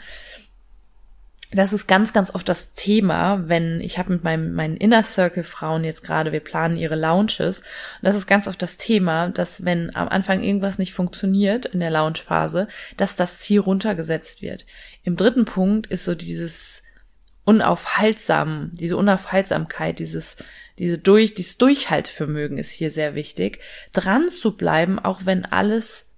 das 1.52 1.74
ist 1.74 1.88
ganz, 1.88 2.14
ganz 2.14 2.34
oft 2.36 2.48
das 2.48 2.74
Thema, 2.74 3.50
wenn 3.50 3.82
ich 3.82 3.98
habe 3.98 4.14
mit 4.14 4.24
meinem, 4.24 4.54
meinen 4.54 4.78
Inner 4.78 5.02
Circle 5.02 5.44
Frauen 5.44 5.84
jetzt 5.84 6.04
gerade, 6.04 6.32
wir 6.32 6.42
planen 6.42 6.78
ihre 6.78 6.96
Launches. 6.96 7.62
Und 7.62 8.04
das 8.04 8.16
ist 8.16 8.28
ganz 8.28 8.48
oft 8.48 8.62
das 8.62 8.78
Thema, 8.78 9.30
dass 9.30 9.66
wenn 9.66 9.96
am 9.96 10.10
Anfang 10.10 10.44
irgendwas 10.44 10.78
nicht 10.78 10.94
funktioniert 10.94 11.66
in 11.66 11.80
der 11.80 11.90
Launchphase, 11.90 12.68
dass 12.98 13.16
das 13.16 13.40
Ziel 13.40 13.62
runtergesetzt 13.62 14.44
wird. 14.44 14.68
Im 15.04 15.16
dritten 15.16 15.46
Punkt 15.46 15.88
ist 15.88 16.06
so 16.06 16.14
dieses 16.14 16.84
unaufhaltsam, 17.46 18.70
diese 18.74 18.96
Unaufhaltsamkeit, 18.96 19.98
dieses, 19.98 20.36
diese 20.78 21.00
durch, 21.00 21.34
dieses 21.34 21.58
Durchhaltevermögen 21.58 22.60
ist 22.60 22.70
hier 22.70 22.92
sehr 22.92 23.16
wichtig, 23.16 23.60
dran 23.92 24.30
zu 24.30 24.56
bleiben, 24.56 25.00
auch 25.00 25.22
wenn 25.26 25.46
alles 25.46 26.12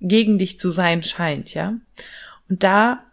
gegen 0.00 0.38
dich 0.38 0.58
zu 0.58 0.70
sein 0.70 1.02
scheint, 1.02 1.52
ja. 1.52 1.74
Und 2.48 2.64
da 2.64 3.04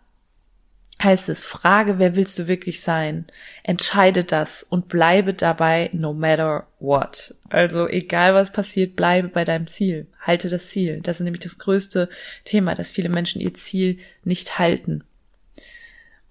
heißt 1.04 1.30
es, 1.30 1.44
frage, 1.44 2.00
wer 2.00 2.16
willst 2.16 2.40
du 2.40 2.48
wirklich 2.48 2.82
sein? 2.82 3.26
Entscheide 3.64 4.24
das 4.24 4.64
und 4.64 4.88
bleibe 4.88 5.34
dabei 5.34 5.90
no 5.94 6.14
matter 6.14 6.68
what. 6.80 7.36
Also 7.50 7.88
egal 7.88 8.34
was 8.34 8.52
passiert, 8.52 8.96
bleibe 8.96 9.28
bei 9.28 9.44
deinem 9.44 9.68
Ziel. 9.68 10.08
Halte 10.22 10.50
das 10.50 10.70
Ziel. 10.70 11.02
Das 11.02 11.18
ist 11.18 11.24
nämlich 11.24 11.44
das 11.44 11.58
größte 11.58 12.10
Thema, 12.46 12.76
dass 12.76 12.90
viele 12.90 13.10
Menschen 13.10 13.42
ihr 13.42 13.54
Ziel 13.54 13.98
nicht 14.24 14.58
halten. 14.58 15.04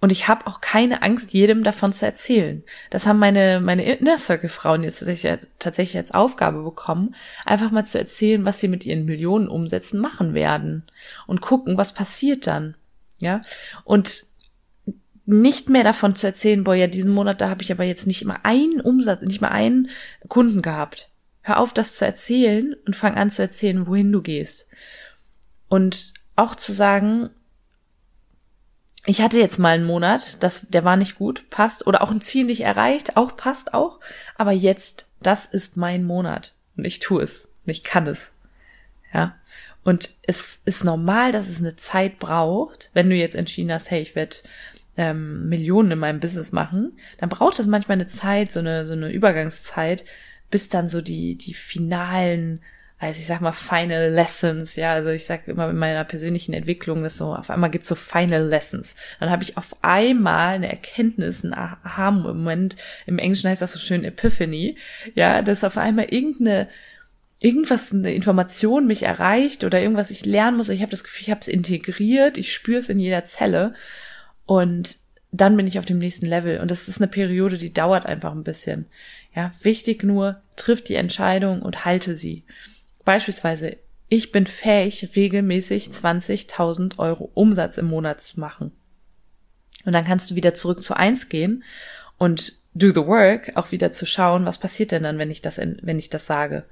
Und 0.01 0.11
ich 0.11 0.27
habe 0.27 0.45
auch 0.45 0.61
keine 0.61 1.01
Angst, 1.01 1.31
jedem 1.33 1.63
davon 1.63 1.91
zu 1.93 2.05
erzählen. 2.05 2.63
Das 2.91 3.05
haben 3.05 3.17
meine, 3.17 3.59
meine 3.59 3.85
Inner 3.85 4.17
Circle 4.17 4.49
Frauen 4.49 4.83
jetzt 4.83 4.99
tatsächlich, 4.99 5.39
tatsächlich 5.57 5.97
als 5.97 6.13
Aufgabe 6.13 6.61
bekommen, 6.61 7.15
einfach 7.45 7.71
mal 7.71 7.85
zu 7.85 7.97
erzählen, 7.97 8.45
was 8.45 8.59
sie 8.59 8.67
mit 8.67 8.85
ihren 8.85 9.05
Millionen 9.05 9.47
Umsätzen 9.47 9.99
machen 9.99 10.33
werden. 10.33 10.83
Und 11.27 11.41
gucken, 11.41 11.77
was 11.77 11.93
passiert 11.93 12.45
dann. 12.45 12.75
Ja. 13.19 13.41
Und 13.83 14.34
nicht 15.25 15.69
mehr 15.69 15.83
davon 15.83 16.15
zu 16.15 16.27
erzählen, 16.27 16.63
boah, 16.63 16.75
ja, 16.75 16.87
diesen 16.87 17.13
Monat, 17.13 17.41
da 17.41 17.49
habe 17.49 17.63
ich 17.63 17.71
aber 17.71 17.83
jetzt 17.83 18.05
nicht 18.05 18.21
immer 18.21 18.45
einen 18.45 18.79
Umsatz, 18.79 19.21
nicht 19.21 19.41
mal 19.41 19.49
einen 19.49 19.89
Kunden 20.27 20.61
gehabt. 20.61 21.09
Hör 21.41 21.59
auf, 21.59 21.73
das 21.73 21.95
zu 21.95 22.05
erzählen 22.05 22.75
und 22.85 22.95
fang 22.95 23.15
an 23.15 23.29
zu 23.29 23.41
erzählen, 23.41 23.87
wohin 23.87 24.11
du 24.11 24.21
gehst. 24.21 24.67
Und 25.67 26.13
auch 26.35 26.55
zu 26.55 26.73
sagen, 26.73 27.29
ich 29.05 29.21
hatte 29.21 29.39
jetzt 29.39 29.59
mal 29.59 29.75
einen 29.75 29.85
Monat, 29.85 30.41
das, 30.43 30.67
der 30.69 30.83
war 30.83 30.97
nicht 30.97 31.15
gut, 31.15 31.49
passt, 31.49 31.85
oder 31.87 32.01
auch 32.01 32.11
ein 32.11 32.21
Ziel 32.21 32.45
nicht 32.45 32.61
erreicht, 32.61 33.17
auch 33.17 33.35
passt 33.35 33.73
auch, 33.73 33.99
aber 34.35 34.51
jetzt, 34.51 35.07
das 35.21 35.45
ist 35.45 35.77
mein 35.77 36.03
Monat 36.03 36.55
und 36.75 36.85
ich 36.85 36.99
tue 36.99 37.21
es 37.21 37.49
und 37.65 37.71
ich 37.71 37.83
kann 37.83 38.07
es. 38.07 38.31
Ja. 39.13 39.35
Und 39.83 40.09
es 40.23 40.59
ist 40.65 40.83
normal, 40.83 41.31
dass 41.31 41.47
es 41.47 41.59
eine 41.59 41.75
Zeit 41.75 42.17
braucht, 42.17 42.89
wenn 42.93 43.09
du 43.09 43.15
jetzt 43.15 43.35
entschieden 43.35 43.71
hast, 43.71 43.91
hey, 43.91 44.01
ich 44.01 44.15
werde 44.15 44.37
ähm, 44.97 45.49
Millionen 45.49 45.91
in 45.91 45.99
meinem 45.99 46.19
Business 46.19 46.51
machen, 46.51 46.97
dann 47.19 47.29
braucht 47.29 47.59
es 47.59 47.67
manchmal 47.67 47.97
eine 47.97 48.07
Zeit, 48.07 48.51
so 48.51 48.59
eine, 48.59 48.87
so 48.87 48.93
eine 48.93 49.11
Übergangszeit, 49.11 50.05
bis 50.49 50.69
dann 50.69 50.87
so 50.87 51.01
die, 51.01 51.35
die 51.37 51.53
finalen, 51.53 52.61
also 52.97 53.19
ich 53.19 53.25
sag 53.25 53.41
mal 53.41 53.51
Final 53.51 54.11
Lessons, 54.11 54.75
ja, 54.77 54.93
also 54.93 55.09
ich 55.09 55.25
sag 55.25 55.47
immer 55.47 55.69
in 55.69 55.77
meiner 55.77 56.05
persönlichen 56.05 56.53
Entwicklung, 56.53 57.03
dass 57.03 57.17
so 57.17 57.35
auf 57.35 57.49
einmal 57.49 57.69
gibt's 57.69 57.89
so 57.89 57.95
Final 57.95 58.43
Lessons. 58.43 58.95
Dann 59.19 59.29
habe 59.29 59.43
ich 59.43 59.57
auf 59.57 59.75
einmal 59.81 60.55
eine 60.55 60.69
Erkenntnis, 60.69 61.43
ein 61.43 61.53
Aha-Moment, 61.53 62.77
im 63.05 63.19
Englischen 63.19 63.49
heißt 63.49 63.61
das 63.61 63.73
so 63.73 63.79
schön 63.79 64.05
Epiphany, 64.05 64.77
ja, 65.13 65.41
dass 65.41 65.63
auf 65.63 65.77
einmal 65.77 66.05
irgendeine 66.05 66.69
irgendwas, 67.41 67.93
eine 67.93 68.13
Information 68.13 68.87
mich 68.87 69.03
erreicht 69.03 69.65
oder 69.65 69.81
irgendwas 69.81 70.09
ich 70.09 70.25
lernen 70.25 70.57
muss. 70.57 70.69
Ich 70.69 70.81
habe 70.81 70.91
das 70.91 71.03
Gefühl, 71.03 71.23
ich 71.23 71.31
habe 71.31 71.41
es 71.41 71.47
integriert, 71.47 72.37
ich 72.37 72.53
spüre 72.53 72.79
es 72.79 72.89
in 72.89 72.97
jeder 72.97 73.25
Zelle 73.25 73.73
und 74.45 74.97
dann 75.31 75.57
bin 75.57 75.67
ich 75.67 75.79
auf 75.79 75.85
dem 75.85 75.99
nächsten 75.99 76.25
Level. 76.25 76.59
Und 76.59 76.71
das 76.71 76.87
ist 76.87 77.01
eine 77.01 77.07
Periode, 77.07 77.57
die 77.57 77.73
dauert 77.73 78.05
einfach 78.05 78.31
ein 78.31 78.43
bisschen. 78.43 78.85
Ja, 79.35 79.51
wichtig 79.61 80.03
nur, 80.03 80.41
triff 80.55 80.81
die 80.81 80.95
Entscheidung 80.95 81.61
und 81.61 81.83
halte 81.83 82.15
sie. 82.15 82.45
Beispielsweise, 83.03 83.77
ich 84.07 84.31
bin 84.31 84.45
fähig, 84.45 85.11
regelmäßig 85.15 85.87
20.000 85.87 86.99
Euro 86.99 87.31
Umsatz 87.33 87.77
im 87.77 87.87
Monat 87.87 88.21
zu 88.21 88.39
machen. 88.39 88.71
Und 89.83 89.93
dann 89.93 90.05
kannst 90.05 90.31
du 90.31 90.35
wieder 90.35 90.53
zurück 90.53 90.83
zu 90.83 90.95
eins 90.95 91.29
gehen 91.29 91.63
und 92.17 92.53
do 92.73 92.89
the 92.89 93.05
work, 93.05 93.51
auch 93.55 93.71
wieder 93.71 93.91
zu 93.91 94.05
schauen, 94.05 94.45
was 94.45 94.57
passiert 94.57 94.91
denn 94.91 95.03
dann, 95.03 95.17
wenn 95.17 95.31
ich 95.31 95.41
das, 95.41 95.57
wenn 95.57 95.99
ich 95.99 96.09
das 96.09 96.25
sage. 96.25 96.63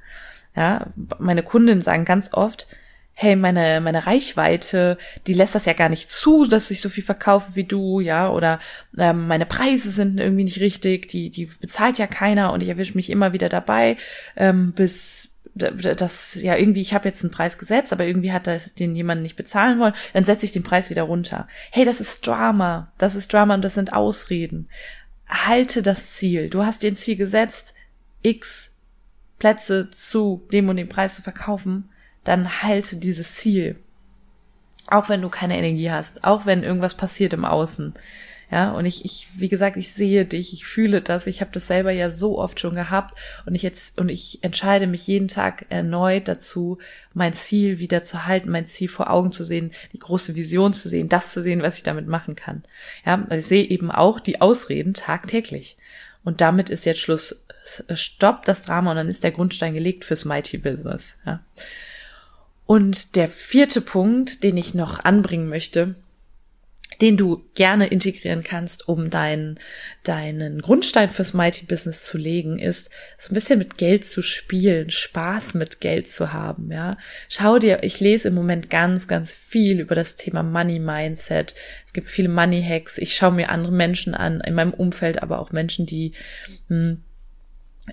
Ja, 0.55 0.87
meine 1.19 1.43
Kundinnen 1.43 1.81
sagen 1.81 2.05
ganz 2.05 2.33
oft, 2.33 2.67
hey, 3.15 3.35
meine, 3.35 3.79
meine 3.79 4.07
Reichweite, 4.07 4.97
die 5.27 5.33
lässt 5.33 5.55
das 5.55 5.65
ja 5.65 5.73
gar 5.73 5.89
nicht 5.89 6.09
zu, 6.09 6.45
dass 6.45 6.71
ich 6.71 6.81
so 6.81 6.89
viel 6.89 7.03
verkaufe 7.03 7.55
wie 7.55 7.63
du, 7.63 7.99
ja, 7.99 8.29
oder 8.29 8.59
ähm, 8.97 9.27
meine 9.27 9.45
Preise 9.45 9.91
sind 9.91 10.19
irgendwie 10.19 10.45
nicht 10.45 10.59
richtig, 10.59 11.09
die, 11.09 11.29
die 11.29 11.45
bezahlt 11.45 11.99
ja 11.99 12.07
keiner 12.07 12.51
und 12.51 12.63
ich 12.63 12.69
erwische 12.69 12.95
mich 12.95 13.09
immer 13.09 13.31
wieder 13.31 13.49
dabei, 13.49 13.97
ähm, 14.35 14.73
bis 14.73 15.29
das 15.55 16.35
ja 16.41 16.55
irgendwie, 16.55 16.81
ich 16.81 16.95
habe 16.95 17.07
jetzt 17.07 17.23
einen 17.23 17.29
Preis 17.29 17.59
gesetzt, 17.59 17.93
aber 17.93 18.05
irgendwie 18.07 18.31
hat 18.31 18.47
das 18.47 18.73
den 18.73 18.95
jemand 18.95 19.21
nicht 19.21 19.35
bezahlen 19.35 19.79
wollen, 19.79 19.93
dann 20.13 20.23
setze 20.23 20.45
ich 20.45 20.51
den 20.51 20.63
Preis 20.63 20.89
wieder 20.89 21.03
runter. 21.03 21.47
Hey, 21.69 21.85
das 21.85 22.01
ist 22.01 22.25
Drama, 22.25 22.91
das 22.97 23.13
ist 23.13 23.31
Drama 23.31 23.53
und 23.53 23.63
das 23.63 23.75
sind 23.75 23.93
Ausreden. 23.93 24.67
Halte 25.27 25.83
das 25.83 26.13
Ziel. 26.13 26.49
Du 26.49 26.65
hast 26.65 26.81
dir 26.81 26.91
ein 26.91 26.95
Ziel 26.95 27.15
gesetzt, 27.15 27.75
x 28.23 28.71
Plätze 29.37 29.89
zu 29.91 30.47
dem 30.51 30.69
und 30.69 30.77
dem 30.77 30.89
Preis 30.89 31.15
zu 31.15 31.21
verkaufen, 31.21 31.89
dann 32.23 32.61
halte 32.61 32.97
dieses 32.97 33.35
Ziel. 33.35 33.75
Auch 34.87 35.09
wenn 35.09 35.21
du 35.21 35.29
keine 35.29 35.57
Energie 35.57 35.91
hast, 35.91 36.23
auch 36.23 36.45
wenn 36.45 36.63
irgendwas 36.63 36.95
passiert 36.95 37.33
im 37.33 37.45
Außen. 37.45 37.93
Ja, 38.51 38.71
und 38.71 38.85
ich, 38.85 39.03
ich, 39.03 39.29
wie 39.35 39.49
gesagt, 39.49 39.77
ich 39.77 39.93
sehe 39.93 40.25
dich, 40.25 40.53
ich 40.53 40.65
fühle 40.65 41.01
das, 41.01 41.25
ich 41.25 41.41
habe 41.41 41.49
das 41.51 41.65
selber 41.65 41.91
ja 41.91 42.11
so 42.11 42.37
oft 42.37 42.59
schon 42.59 42.75
gehabt 42.75 43.17
und 43.47 43.55
ich 43.55 43.63
jetzt, 43.63 43.97
und 43.97 44.09
ich 44.09 44.43
entscheide 44.43 44.85
mich 44.85 45.07
jeden 45.07 45.27
Tag 45.27 45.65
erneut 45.69 46.27
dazu, 46.27 46.77
mein 47.15 47.33
Ziel 47.33 47.79
wieder 47.79 48.03
zu 48.03 48.27
halten, 48.27 48.51
mein 48.51 48.65
Ziel 48.65 48.89
vor 48.89 49.09
Augen 49.09 49.31
zu 49.31 49.43
sehen, 49.43 49.71
die 49.91 49.97
große 49.97 50.35
Vision 50.35 50.73
zu 50.73 50.87
sehen, 50.87 51.09
das 51.09 51.31
zu 51.31 51.41
sehen, 51.41 51.63
was 51.63 51.77
ich 51.77 51.83
damit 51.83 52.05
machen 52.05 52.35
kann. 52.35 52.63
Ja, 53.07 53.25
also 53.27 53.37
ich 53.37 53.47
sehe 53.47 53.65
eben 53.65 53.89
auch 53.89 54.19
die 54.19 54.39
Ausreden 54.39 54.93
tagtäglich. 54.93 55.77
Und 56.23 56.39
damit 56.39 56.69
ist 56.69 56.85
jetzt 56.85 56.99
Schluss. 56.99 57.43
Stopp 57.93 58.45
das 58.45 58.61
Drama 58.61 58.91
und 58.91 58.97
dann 58.97 59.07
ist 59.07 59.23
der 59.23 59.31
Grundstein 59.31 59.73
gelegt 59.73 60.05
fürs 60.05 60.25
Mighty 60.25 60.57
Business. 60.57 61.15
Ja. 61.25 61.39
Und 62.65 63.15
der 63.15 63.27
vierte 63.27 63.81
Punkt, 63.81 64.43
den 64.43 64.57
ich 64.57 64.73
noch 64.73 65.03
anbringen 65.03 65.49
möchte, 65.49 65.95
den 67.01 67.17
du 67.17 67.43
gerne 67.55 67.87
integrieren 67.87 68.43
kannst, 68.43 68.87
um 68.87 69.09
deinen, 69.09 69.59
deinen 70.03 70.61
Grundstein 70.61 71.09
fürs 71.09 71.33
Mighty 71.33 71.65
Business 71.65 72.03
zu 72.03 72.17
legen, 72.17 72.59
ist 72.59 72.89
so 73.17 73.31
ein 73.31 73.33
bisschen 73.33 73.59
mit 73.59 73.77
Geld 73.77 74.05
zu 74.05 74.21
spielen, 74.21 74.89
Spaß 74.89 75.55
mit 75.55 75.81
Geld 75.81 76.07
zu 76.07 76.33
haben, 76.33 76.71
ja. 76.71 76.97
Schau 77.29 77.59
dir, 77.59 77.83
ich 77.83 77.99
lese 77.99 78.29
im 78.29 78.35
Moment 78.35 78.69
ganz, 78.69 79.07
ganz 79.07 79.31
viel 79.31 79.79
über 79.79 79.95
das 79.95 80.15
Thema 80.15 80.43
Money 80.43 80.79
Mindset. 80.79 81.55
Es 81.85 81.93
gibt 81.93 82.09
viele 82.09 82.29
Money 82.29 82.63
Hacks. 82.63 82.97
Ich 82.97 83.15
schaue 83.15 83.33
mir 83.33 83.49
andere 83.49 83.73
Menschen 83.73 84.13
an, 84.13 84.41
in 84.41 84.53
meinem 84.53 84.73
Umfeld, 84.73 85.21
aber 85.21 85.39
auch 85.39 85.51
Menschen, 85.51 85.85
die, 85.85 86.13
mh, 86.69 86.77
hm, 86.77 87.03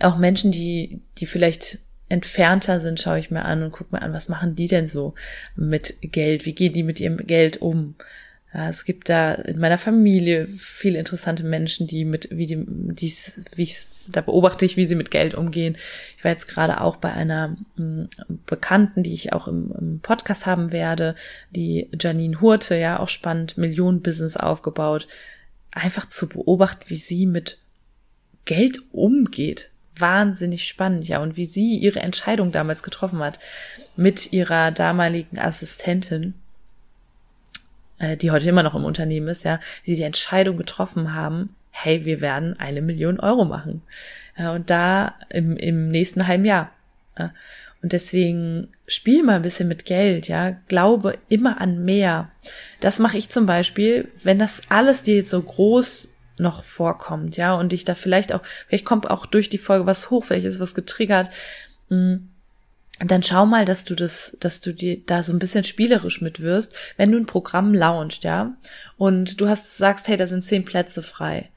auch 0.00 0.18
Menschen, 0.18 0.52
die, 0.52 1.00
die 1.18 1.26
vielleicht 1.26 1.80
entfernter 2.10 2.80
sind, 2.80 3.00
schaue 3.00 3.18
ich 3.18 3.30
mir 3.30 3.44
an 3.44 3.62
und 3.62 3.72
gucke 3.72 3.94
mir 3.94 4.02
an, 4.02 4.12
was 4.12 4.28
machen 4.28 4.54
die 4.54 4.68
denn 4.68 4.88
so 4.88 5.14
mit 5.56 5.96
Geld? 6.02 6.44
Wie 6.44 6.54
gehen 6.54 6.72
die 6.72 6.82
mit 6.82 7.00
ihrem 7.00 7.16
Geld 7.18 7.62
um? 7.62 7.94
Ja, 8.52 8.68
es 8.68 8.84
gibt 8.84 9.08
da 9.08 9.32
in 9.32 9.60
meiner 9.60 9.78
Familie 9.78 10.48
viele 10.48 10.98
interessante 10.98 11.44
Menschen, 11.44 11.86
die 11.86 12.04
mit, 12.04 12.28
wie 12.32 12.46
die, 12.46 12.64
dies, 12.66 13.44
wie 13.54 13.62
ich, 13.62 13.78
da 14.08 14.22
beobachte 14.22 14.64
ich, 14.64 14.76
wie 14.76 14.86
sie 14.86 14.96
mit 14.96 15.12
Geld 15.12 15.36
umgehen. 15.36 15.76
Ich 16.18 16.24
war 16.24 16.32
jetzt 16.32 16.48
gerade 16.48 16.80
auch 16.80 16.96
bei 16.96 17.12
einer 17.12 17.56
m, 17.78 18.08
hm, 18.26 18.40
Bekannten, 18.46 19.04
die 19.04 19.14
ich 19.14 19.32
auch 19.32 19.46
im, 19.46 19.72
im, 19.78 20.00
Podcast 20.00 20.46
haben 20.46 20.72
werde, 20.72 21.14
die 21.50 21.88
Janine 21.98 22.40
Hurte, 22.40 22.74
ja, 22.74 22.98
auch 22.98 23.08
spannend, 23.08 23.56
Millionenbusiness 23.56 24.36
aufgebaut. 24.36 25.06
Einfach 25.70 26.06
zu 26.06 26.28
beobachten, 26.28 26.82
wie 26.88 26.96
sie 26.96 27.26
mit 27.26 27.58
Geld 28.46 28.80
umgeht. 28.90 29.70
Wahnsinnig 29.96 30.66
spannend, 30.66 31.08
ja, 31.08 31.20
und 31.20 31.36
wie 31.36 31.44
sie 31.44 31.76
ihre 31.76 32.00
Entscheidung 32.00 32.52
damals 32.52 32.82
getroffen 32.82 33.18
hat 33.20 33.38
mit 33.96 34.32
ihrer 34.32 34.70
damaligen 34.70 35.38
Assistentin 35.38 36.34
äh, 38.00 38.16
die 38.16 38.32
heute 38.32 38.48
immer 38.48 38.64
noch 38.64 38.74
im 38.74 38.84
Unternehmen 38.84 39.28
ist, 39.28 39.44
ja, 39.44 39.60
die 39.86 39.94
die 39.94 40.02
Entscheidung 40.02 40.56
getroffen 40.56 41.14
haben, 41.14 41.54
hey, 41.70 42.04
wir 42.04 42.20
werden 42.20 42.58
eine 42.58 42.82
Million 42.82 43.20
Euro 43.20 43.44
machen. 43.44 43.82
Ja, 44.36 44.52
und 44.52 44.70
da 44.70 45.14
im, 45.28 45.56
im 45.56 45.86
nächsten 45.86 46.26
halben 46.26 46.44
Jahr. 46.44 46.72
Ja. 47.18 47.32
Und 47.82 47.92
deswegen 47.92 48.68
spiel 48.86 49.22
mal 49.22 49.36
ein 49.36 49.42
bisschen 49.42 49.68
mit 49.68 49.84
Geld, 49.84 50.28
ja. 50.28 50.50
Glaube 50.68 51.18
immer 51.28 51.60
an 51.60 51.84
mehr. 51.84 52.30
Das 52.80 52.98
mache 52.98 53.16
ich 53.16 53.30
zum 53.30 53.46
Beispiel, 53.46 54.08
wenn 54.22 54.38
das 54.38 54.62
alles 54.68 55.02
dir 55.02 55.16
jetzt 55.16 55.30
so 55.30 55.40
groß 55.40 56.09
noch 56.40 56.64
vorkommt, 56.64 57.36
ja, 57.36 57.54
und 57.54 57.72
ich 57.72 57.84
da 57.84 57.94
vielleicht 57.94 58.32
auch, 58.32 58.42
vielleicht 58.68 58.84
kommt 58.84 59.10
auch 59.10 59.26
durch 59.26 59.48
die 59.48 59.58
Folge 59.58 59.86
was 59.86 60.10
hoch, 60.10 60.24
vielleicht 60.24 60.46
ist 60.46 60.60
was 60.60 60.74
getriggert. 60.74 61.30
Hm, 61.88 62.30
dann 63.04 63.22
schau 63.22 63.46
mal, 63.46 63.64
dass 63.64 63.84
du 63.84 63.94
das, 63.94 64.36
dass 64.40 64.60
du 64.60 64.72
dir 64.72 65.00
da 65.06 65.22
so 65.22 65.32
ein 65.32 65.38
bisschen 65.38 65.64
spielerisch 65.64 66.20
mit 66.20 66.40
wirst, 66.40 66.76
wenn 66.96 67.10
du 67.10 67.18
ein 67.18 67.26
Programm 67.26 67.72
launchst, 67.72 68.24
ja, 68.24 68.56
und 68.96 69.40
du 69.40 69.48
hast, 69.48 69.78
sagst, 69.78 70.08
hey, 70.08 70.16
da 70.16 70.26
sind 70.26 70.44
zehn 70.44 70.64
Plätze 70.64 71.02
frei. 71.02 71.50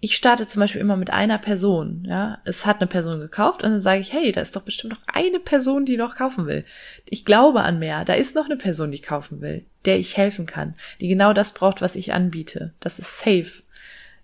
Ich 0.00 0.14
starte 0.14 0.46
zum 0.46 0.60
Beispiel 0.60 0.80
immer 0.80 0.96
mit 0.96 1.12
einer 1.12 1.38
Person, 1.38 2.04
ja. 2.06 2.38
Es 2.44 2.64
hat 2.64 2.76
eine 2.76 2.86
Person 2.86 3.18
gekauft 3.18 3.64
und 3.64 3.70
dann 3.70 3.80
sage 3.80 4.00
ich, 4.00 4.12
hey, 4.12 4.30
da 4.30 4.40
ist 4.40 4.54
doch 4.54 4.62
bestimmt 4.62 4.92
noch 4.92 5.02
eine 5.12 5.40
Person, 5.40 5.84
die 5.84 5.96
noch 5.96 6.14
kaufen 6.14 6.46
will. 6.46 6.64
Ich 7.04 7.24
glaube 7.24 7.62
an 7.62 7.80
mehr. 7.80 8.04
Da 8.04 8.14
ist 8.14 8.36
noch 8.36 8.44
eine 8.44 8.56
Person, 8.56 8.92
die 8.92 9.00
kaufen 9.00 9.40
will, 9.40 9.64
der 9.86 9.98
ich 9.98 10.16
helfen 10.16 10.46
kann, 10.46 10.76
die 11.00 11.08
genau 11.08 11.32
das 11.32 11.52
braucht, 11.52 11.82
was 11.82 11.96
ich 11.96 12.12
anbiete. 12.12 12.72
Das 12.78 13.00
ist 13.00 13.18
safe, 13.18 13.64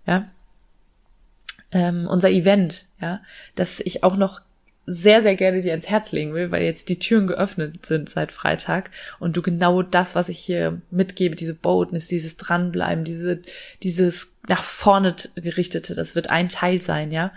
ja. 0.05 0.29
Ähm, 1.71 2.07
unser 2.07 2.29
Event, 2.29 2.85
ja, 3.01 3.21
dass 3.55 3.79
ich 3.79 4.03
auch 4.03 4.15
noch 4.15 4.41
sehr, 4.87 5.23
sehr 5.23 5.35
gerne 5.35 5.61
dir 5.61 5.71
ans 5.71 5.89
Herz 5.89 6.11
legen 6.11 6.33
will, 6.33 6.51
weil 6.51 6.63
jetzt 6.63 6.89
die 6.89 6.99
Türen 6.99 7.27
geöffnet 7.27 7.85
sind 7.85 8.07
seit 8.07 8.31
Freitag 8.31 8.91
und 9.19 9.35
du 9.35 9.41
genau 9.41 9.81
das, 9.81 10.13
was 10.13 10.29
ich 10.29 10.39
hier 10.39 10.81
mitgebe, 10.91 11.35
diese 11.35 11.55
Boldness, 11.55 12.07
dieses 12.07 12.37
Dranbleiben, 12.37 13.03
diese, 13.03 13.41
dieses 13.81 14.41
nach 14.47 14.63
vorne 14.63 15.15
gerichtete, 15.35 15.95
das 15.95 16.15
wird 16.15 16.29
ein 16.29 16.49
Teil 16.49 16.81
sein, 16.81 17.11
ja. 17.11 17.31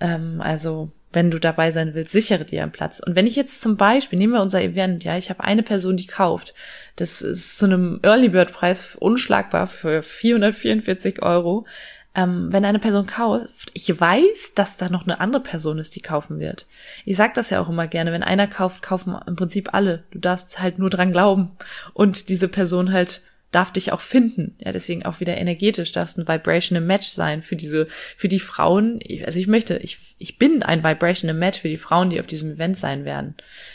Ähm, 0.00 0.40
also, 0.42 0.90
wenn 1.14 1.30
du 1.30 1.38
dabei 1.38 1.70
sein 1.70 1.94
willst, 1.94 2.12
sichere 2.12 2.44
dir 2.44 2.62
einen 2.62 2.72
Platz. 2.72 3.00
Und 3.00 3.16
wenn 3.16 3.26
ich 3.26 3.36
jetzt 3.36 3.60
zum 3.60 3.76
Beispiel, 3.76 4.18
nehmen 4.18 4.32
wir 4.32 4.42
unser 4.42 4.62
Event, 4.62 5.04
ja, 5.04 5.16
ich 5.16 5.30
habe 5.30 5.44
eine 5.44 5.62
Person, 5.62 5.96
die 5.96 6.06
kauft, 6.06 6.54
das 6.96 7.22
ist 7.22 7.58
zu 7.58 7.66
einem 7.66 8.00
Early 8.02 8.28
Bird 8.28 8.52
Preis 8.52 8.96
unschlagbar 8.96 9.66
für 9.66 10.02
444 10.02 11.22
Euro, 11.22 11.66
ähm, 12.14 12.52
wenn 12.52 12.64
eine 12.64 12.78
Person 12.78 13.06
kauft, 13.06 13.70
ich 13.74 14.00
weiß, 14.00 14.54
dass 14.54 14.76
da 14.76 14.88
noch 14.88 15.02
eine 15.04 15.20
andere 15.20 15.42
Person 15.42 15.78
ist, 15.78 15.96
die 15.96 16.00
kaufen 16.00 16.38
wird. 16.38 16.66
Ich 17.04 17.16
sag 17.16 17.34
das 17.34 17.50
ja 17.50 17.60
auch 17.60 17.68
immer 17.68 17.88
gerne, 17.88 18.12
wenn 18.12 18.22
einer 18.22 18.46
kauft, 18.46 18.82
kaufen 18.82 19.16
im 19.26 19.34
Prinzip 19.34 19.74
alle. 19.74 20.04
Du 20.12 20.20
darfst 20.20 20.60
halt 20.60 20.78
nur 20.78 20.90
dran 20.90 21.10
glauben 21.10 21.50
und 21.92 22.28
diese 22.28 22.48
Person 22.48 22.92
halt 22.92 23.22
darf 23.54 23.72
dich 23.72 23.92
auch 23.92 24.00
finden. 24.00 24.56
Ja, 24.58 24.72
deswegen 24.72 25.04
auch 25.04 25.20
wieder 25.20 25.36
energetisch 25.36 25.92
darfst 25.92 26.18
ein 26.18 26.26
Vibrational 26.26 26.84
Match 26.84 27.08
sein 27.08 27.42
für 27.42 27.56
diese, 27.56 27.86
für 28.16 28.28
die 28.28 28.40
Frauen. 28.40 29.00
Also 29.24 29.38
ich 29.38 29.46
möchte, 29.46 29.76
ich, 29.76 30.16
ich 30.18 30.38
bin 30.38 30.62
ein 30.62 30.82
Vibrational 30.82 31.36
Match 31.36 31.60
für 31.60 31.68
die 31.68 31.76
Frauen, 31.76 32.10
die 32.10 32.20
auf 32.20 32.26
diesem 32.26 32.52
Event 32.52 32.76
sein 32.76 33.04
werden. 33.04 33.34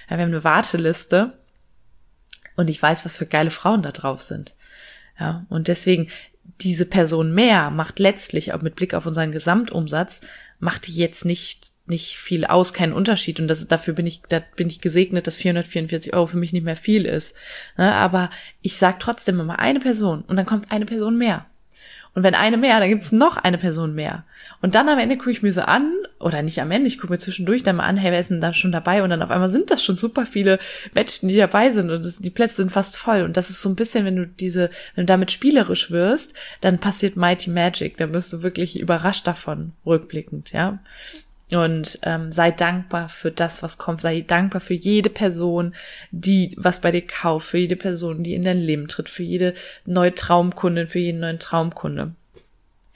Ja, 0.10 0.18
wir 0.18 0.24
haben 0.24 0.32
eine 0.32 0.44
Warteliste 0.44 1.34
und 2.56 2.70
ich 2.70 2.82
weiß, 2.82 3.06
was 3.06 3.15
für 3.15 3.26
geile 3.26 3.52
Frauen 3.52 3.82
da 3.82 3.92
drauf 3.92 4.22
sind. 4.22 4.56
Ja, 5.20 5.46
und 5.50 5.68
deswegen, 5.68 6.10
diese 6.62 6.86
Person 6.86 7.34
mehr 7.34 7.70
macht 7.70 8.00
letztlich 8.00 8.54
auch 8.54 8.62
mit 8.62 8.76
Blick 8.76 8.94
auf 8.94 9.06
unseren 9.06 9.32
Gesamtumsatz, 9.32 10.22
macht 10.60 10.88
die 10.88 10.96
jetzt 10.96 11.24
nicht, 11.24 11.72
nicht 11.89 12.17
viel 12.17 12.45
aus, 12.45 12.73
keinen 12.73 12.93
Unterschied. 12.93 13.39
Und 13.39 13.47
das, 13.47 13.67
dafür 13.67 13.93
bin 13.93 14.06
ich, 14.06 14.21
da 14.30 14.41
bin 14.56 14.67
ich 14.67 14.82
gesegnet, 14.82 15.28
dass 15.28 15.38
444 15.38 16.13
Euro 16.13 16.25
für 16.25 16.38
mich 16.38 16.54
nicht 16.54 16.63
mehr 16.63 16.75
viel 16.75 17.06
ist. 17.06 17.36
Ne, 17.78 17.93
aber 17.93 18.30
ich 18.62 18.78
sag 18.78 18.99
trotzdem 18.99 19.39
immer 19.39 19.60
eine 19.60 19.80
Person 19.80 20.23
und 20.28 20.38
dann 20.38 20.45
kommt 20.45 20.71
eine 20.71 20.86
Person 20.86 21.17
mehr. 21.17 21.45
Und 22.15 22.23
wenn 22.23 22.36
eine 22.36 22.58
mehr, 22.58 22.80
dann 22.80 22.89
gibt's 22.89 23.12
noch 23.12 23.38
eine 23.38 23.58
Person 23.58 23.93
mehr. 23.93 24.25
Und 24.62 24.75
dann 24.75 24.89
am 24.89 24.97
Ende 24.97 25.15
gucke 25.15 25.32
ich 25.32 25.43
mir 25.43 25.54
so 25.54 25.62
an, 25.62 25.93
oder 26.19 26.41
nicht 26.41 26.60
am 26.60 26.71
Ende, 26.71 26.88
ich 26.88 26.97
gucke 26.97 27.13
mir 27.13 27.19
zwischendurch 27.19 27.63
dann 27.63 27.78
mal 27.78 27.86
an, 27.86 27.97
hey, 27.97 28.12
wer 28.12 28.19
ist 28.19 28.32
denn 28.32 28.41
da 28.41 28.52
schon 28.52 28.71
dabei? 28.71 29.04
Und 29.04 29.12
dann 29.12 29.21
auf 29.21 29.30
einmal 29.30 29.47
sind 29.47 29.71
das 29.71 29.84
schon 29.84 29.95
super 29.95 30.25
viele 30.25 30.60
Menschen, 30.93 31.30
die 31.30 31.38
dabei 31.38 31.69
sind 31.69 31.89
und 31.91 32.04
das, 32.04 32.17
die 32.17 32.30
Plätze 32.30 32.58
sind 32.58 32.71
fast 32.71 32.97
voll. 32.97 33.21
Und 33.21 33.38
das 33.38 33.49
ist 33.49 33.62
so 33.62 33.69
ein 33.69 33.75
bisschen, 33.75 34.06
wenn 34.06 34.15
du 34.15 34.28
diese, 34.28 34.69
wenn 34.95 35.04
du 35.06 35.12
damit 35.12 35.32
spielerisch 35.32 35.91
wirst, 35.91 36.34
dann 36.62 36.80
passiert 36.80 37.15
Mighty 37.15 37.52
Magic. 37.52 37.97
Dann 37.97 38.12
bist 38.12 38.34
du 38.34 38.41
wirklich 38.41 38.80
überrascht 38.80 39.28
davon, 39.28 39.73
rückblickend, 39.86 40.52
ja. 40.52 40.80
Und 41.52 41.98
ähm, 42.04 42.32
sei 42.32 42.52
dankbar 42.52 43.10
für 43.10 43.32
das, 43.32 43.64
was 43.64 43.78
kommt. 43.78 44.02
Sei 44.02 44.22
dankbar 44.22 44.62
für 44.62 44.76
jede 44.76 45.10
Person, 45.10 45.74
die 46.12 46.56
was 46.58 46.80
bei 46.80 46.92
dir 46.92 47.06
kauft, 47.06 47.48
für 47.48 47.58
jede 47.58 47.76
Person, 47.76 48.24
die 48.24 48.36
in 48.36 48.44
dein 48.44 48.60
Leben 48.60 48.88
tritt, 48.88 49.10
für 49.10 49.24
jede 49.24 49.56
neue 49.86 50.14
Traumkundin, 50.14 50.88
für 50.88 51.00
jeden 51.00 51.22
neuen 51.22 51.40
Traumkunde. 51.40 52.14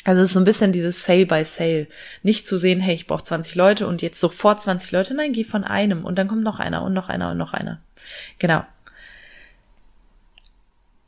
Also 0.06 0.22
es 0.22 0.30
ist 0.30 0.34
so 0.34 0.40
ein 0.40 0.46
bisschen 0.46 0.72
dieses 0.72 1.04
Sale 1.04 1.26
by 1.26 1.46
Sale. 1.46 1.88
Nicht 2.24 2.48
zu 2.48 2.58
sehen, 2.58 2.80
hey, 2.80 2.94
ich 2.94 3.08
brauche 3.08 3.24
20 3.24 3.56
Leute 3.56 3.88
und 3.88 4.02
jetzt 4.02 4.20
sofort 4.20 4.62
20 4.62 4.92
Leute. 4.92 5.14
Nein, 5.14 5.32
geh 5.32 5.44
von 5.44 5.64
einem 5.64 6.06
und 6.06 6.20
dann 6.20 6.28
kommt 6.28 6.44
noch 6.44 6.60
einer 6.60 6.84
und 6.84 6.94
noch 6.94 7.10
einer 7.10 7.32
und 7.32 7.38
noch 7.38 7.54
einer. 7.54 7.80
Genau. 8.38 8.66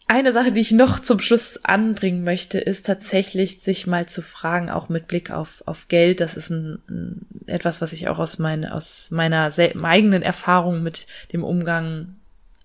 Eine 0.07 0.31
Sache, 0.31 0.51
die 0.51 0.61
ich 0.61 0.71
noch 0.71 0.99
zum 0.99 1.19
Schluss 1.19 1.65
anbringen 1.65 2.23
möchte, 2.23 2.59
ist 2.59 2.85
tatsächlich 2.85 3.61
sich 3.61 3.87
mal 3.87 4.05
zu 4.05 4.21
fragen, 4.21 4.69
auch 4.69 4.87
mit 4.87 5.07
Blick 5.07 5.31
auf, 5.31 5.63
auf 5.65 5.87
Geld. 5.87 6.21
Das 6.21 6.37
ist 6.37 6.51
ein, 6.51 6.79
ein 6.87 7.25
etwas, 7.47 7.81
was 7.81 7.91
ich 7.91 8.07
auch 8.07 8.19
aus, 8.19 8.37
mein, 8.37 8.65
aus 8.65 9.09
meiner 9.09 9.51
eigenen 9.81 10.21
Erfahrung 10.21 10.83
mit 10.83 11.07
dem 11.33 11.43
Umgang 11.43 12.15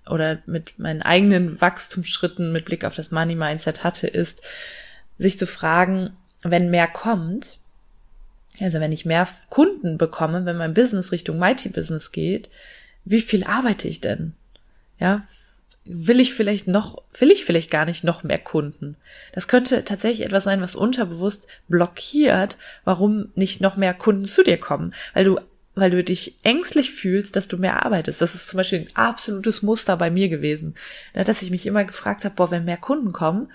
oder 0.07 0.39
mit 0.45 0.79
meinen 0.79 1.01
eigenen 1.01 1.61
Wachstumsschritten 1.61 2.53
mit 2.53 2.67
Blick 2.67 2.85
auf 2.85 2.95
das 2.95 3.11
Money 3.11 3.37
Mindset 3.37 3.85
hatte, 3.85 4.07
ist, 4.07 4.43
sich 5.19 5.39
zu 5.39 5.47
fragen, 5.47 6.11
wenn 6.43 6.71
mehr 6.71 6.89
kommt, 6.89 7.59
also 8.61 8.81
wenn 8.81 8.93
ich 8.93 9.05
mehr 9.07 9.29
Kunden 9.49 9.99
bekomme, 9.99 10.45
wenn 10.45 10.57
mein 10.57 10.75
Business 10.75 11.13
Richtung 11.13 11.39
Mighty 11.39 11.69
Business 11.71 12.13
geht, 12.13 12.51
wie 13.05 13.21
viel 13.21 13.45
arbeite 13.45 13.89
ich 13.89 14.01
denn? 14.01 14.35
Ja, 14.99 15.25
will 15.85 16.21
ich 16.21 16.35
vielleicht 16.35 16.67
noch, 16.69 17.03
will 17.19 17.31
ich 17.31 17.45
vielleicht 17.45 17.71
gar 17.71 17.85
nicht 17.85 18.05
noch 18.05 18.23
mehr 18.23 18.39
Kunden? 18.39 18.97
Das 19.33 19.49
könnte 19.49 19.85
tatsächlich 19.85 20.27
etwas 20.27 20.45
sein, 20.45 20.61
was 20.61 20.77
unterbewusst 20.77 21.49
blockiert, 21.69 22.59
warum 22.85 23.31
nicht 23.35 23.61
noch 23.61 23.77
mehr 23.77 23.95
Kunden 23.95 24.27
zu 24.27 24.43
dir 24.43 24.59
kommen, 24.59 24.95
weil 25.15 25.25
du 25.25 25.41
weil 25.77 25.91
du 25.91 26.03
dich 26.03 26.37
ängstlich 26.43 26.91
fühlst, 26.91 27.37
dass 27.37 27.49
du 27.49 27.57
mehr 27.57 27.87
arbeitest. 27.87 28.21
Das 28.21 28.35
ist 28.35 28.49
zum 28.49 28.59
Beispiel 28.59 28.81
ein 28.81 28.97
absolutes 28.97 29.63
Muster 29.63 29.97
bei 29.97 30.11
mir 30.11 30.29
gewesen, 30.29 30.75
dass 31.15 31.43
ich 31.43 31.51
mich 31.51 31.65
immer 31.65 31.85
gefragt 31.85 32.25
habe, 32.25 32.35
boah, 32.35 32.51
wenn 32.51 32.65
mehr 32.65 32.77
Kunden 32.77 33.13
kommen, 33.13 33.51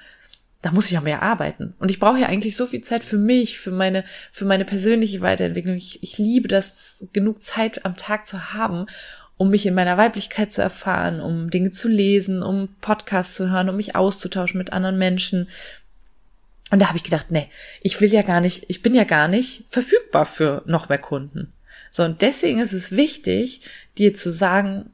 da 0.61 0.71
muss 0.71 0.87
ich 0.87 0.93
ja 0.93 1.01
mehr 1.01 1.21
arbeiten. 1.21 1.75
Und 1.77 1.91
ich 1.91 1.99
brauche 1.99 2.19
ja 2.19 2.27
eigentlich 2.27 2.57
so 2.57 2.65
viel 2.65 2.81
Zeit 2.81 3.03
für 3.03 3.19
mich, 3.19 3.59
für 3.59 3.69
meine, 3.69 4.03
für 4.31 4.45
meine 4.45 4.65
persönliche 4.65 5.21
Weiterentwicklung. 5.21 5.75
Ich, 5.75 6.01
ich 6.01 6.17
liebe 6.17 6.47
das, 6.47 7.05
genug 7.13 7.43
Zeit 7.43 7.85
am 7.85 7.95
Tag 7.97 8.25
zu 8.25 8.53
haben, 8.53 8.87
um 9.37 9.49
mich 9.49 9.65
in 9.65 9.73
meiner 9.73 9.97
Weiblichkeit 9.97 10.51
zu 10.51 10.61
erfahren, 10.61 11.19
um 11.19 11.49
Dinge 11.49 11.71
zu 11.71 11.87
lesen, 11.87 12.41
um 12.41 12.69
Podcasts 12.81 13.35
zu 13.35 13.49
hören, 13.49 13.69
um 13.69 13.75
mich 13.75 13.95
auszutauschen 13.95 14.57
mit 14.57 14.71
anderen 14.71 14.97
Menschen. 14.97 15.49
Und 16.71 16.81
da 16.81 16.87
habe 16.87 16.97
ich 16.97 17.03
gedacht, 17.03 17.27
nee, 17.31 17.49
ich 17.81 17.99
will 17.99 18.11
ja 18.11 18.21
gar 18.21 18.39
nicht, 18.39 18.65
ich 18.67 18.81
bin 18.81 18.95
ja 18.95 19.03
gar 19.03 19.27
nicht 19.27 19.65
verfügbar 19.69 20.25
für 20.25 20.63
noch 20.65 20.89
mehr 20.89 20.97
Kunden. 20.97 21.51
So, 21.91 22.03
und 22.03 22.21
deswegen 22.21 22.59
ist 22.59 22.73
es 22.73 22.93
wichtig, 22.93 23.61
dir 23.97 24.13
zu 24.13 24.31
sagen, 24.31 24.91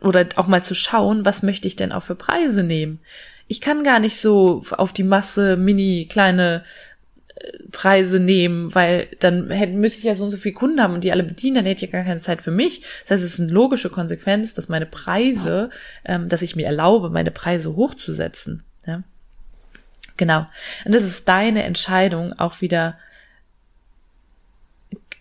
oder 0.00 0.26
auch 0.36 0.46
mal 0.46 0.62
zu 0.62 0.74
schauen, 0.74 1.24
was 1.24 1.42
möchte 1.42 1.68
ich 1.68 1.76
denn 1.76 1.92
auch 1.92 2.02
für 2.02 2.14
Preise 2.14 2.62
nehmen? 2.62 3.00
ich 3.48 3.62
kann 3.62 3.82
gar 3.82 3.98
nicht 3.98 4.20
so 4.20 4.62
auf 4.70 4.92
die 4.92 5.02
Masse 5.02 5.56
mini 5.56 6.06
kleine 6.08 6.62
äh, 6.62 6.62
Preise 7.70 8.18
nehmen, 8.18 8.74
weil 8.74 9.08
dann 9.20 9.50
hätte, 9.50 9.72
müsste 9.72 10.00
ich 10.00 10.04
ja 10.04 10.14
so 10.14 10.24
und 10.24 10.30
so 10.30 10.36
viele 10.36 10.54
Kunden 10.54 10.82
haben 10.82 10.94
und 10.94 11.04
die 11.04 11.12
alle 11.12 11.22
bedienen, 11.22 11.56
dann 11.56 11.64
hätte 11.64 11.84
ich 11.84 11.90
ja 11.90 11.98
gar 11.98 12.04
keine 12.04 12.20
Zeit 12.20 12.42
für 12.42 12.50
mich. 12.50 12.80
Das 13.02 13.12
heißt, 13.12 13.24
es 13.24 13.34
ist 13.34 13.40
eine 13.40 13.52
logische 13.52 13.90
Konsequenz, 13.90 14.54
dass 14.54 14.68
meine 14.68 14.86
Preise, 14.86 15.70
ähm, 16.04 16.28
dass 16.28 16.42
ich 16.42 16.56
mir 16.56 16.66
erlaube, 16.66 17.10
meine 17.10 17.30
Preise 17.30 17.76
hochzusetzen. 17.76 18.62
Ja? 18.86 19.02
Genau. 20.16 20.46
Und 20.84 20.94
das 20.94 21.04
ist 21.04 21.28
deine 21.28 21.62
Entscheidung, 21.62 22.32
auch 22.32 22.60
wieder 22.60 22.98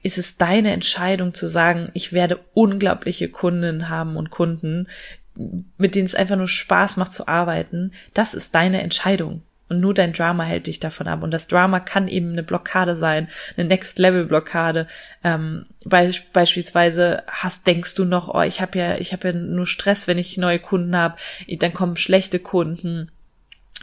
ist 0.03 0.17
es 0.17 0.37
deine 0.37 0.71
Entscheidung 0.71 1.33
zu 1.33 1.47
sagen, 1.47 1.89
ich 1.93 2.13
werde 2.13 2.39
unglaubliche 2.53 3.29
Kunden 3.29 3.89
haben 3.89 4.15
und 4.15 4.29
Kunden, 4.29 4.87
mit 5.77 5.95
denen 5.95 6.05
es 6.05 6.15
einfach 6.15 6.37
nur 6.37 6.47
Spaß 6.47 6.97
macht 6.97 7.13
zu 7.13 7.27
arbeiten, 7.27 7.91
das 8.13 8.33
ist 8.33 8.55
deine 8.55 8.81
Entscheidung. 8.81 9.41
Und 9.69 9.79
nur 9.79 9.93
dein 9.93 10.13
Drama 10.13 10.43
hält 10.43 10.67
dich 10.67 10.79
davon 10.79 11.07
ab. 11.07 11.23
Und 11.23 11.31
das 11.31 11.47
Drama 11.47 11.79
kann 11.79 12.07
eben 12.07 12.31
eine 12.31 12.43
Blockade 12.43 12.95
sein, 12.95 13.27
eine 13.57 13.67
Next-Level-Blockade. 13.67 14.87
Ähm, 15.23 15.65
be 15.85 16.11
beispielsweise 16.31 17.23
hast, 17.27 17.67
denkst 17.67 17.95
du 17.95 18.05
noch, 18.05 18.33
oh, 18.33 18.41
ich 18.41 18.61
habe 18.61 18.79
ja, 18.79 18.97
ich 18.97 19.13
habe 19.13 19.29
ja 19.29 19.33
nur 19.33 19.67
Stress, 19.67 20.07
wenn 20.07 20.17
ich 20.17 20.37
neue 20.37 20.59
Kunden 20.59 20.95
habe. 20.95 21.15
Dann 21.59 21.73
kommen 21.73 21.97
schlechte 21.97 22.39
Kunden 22.39 23.11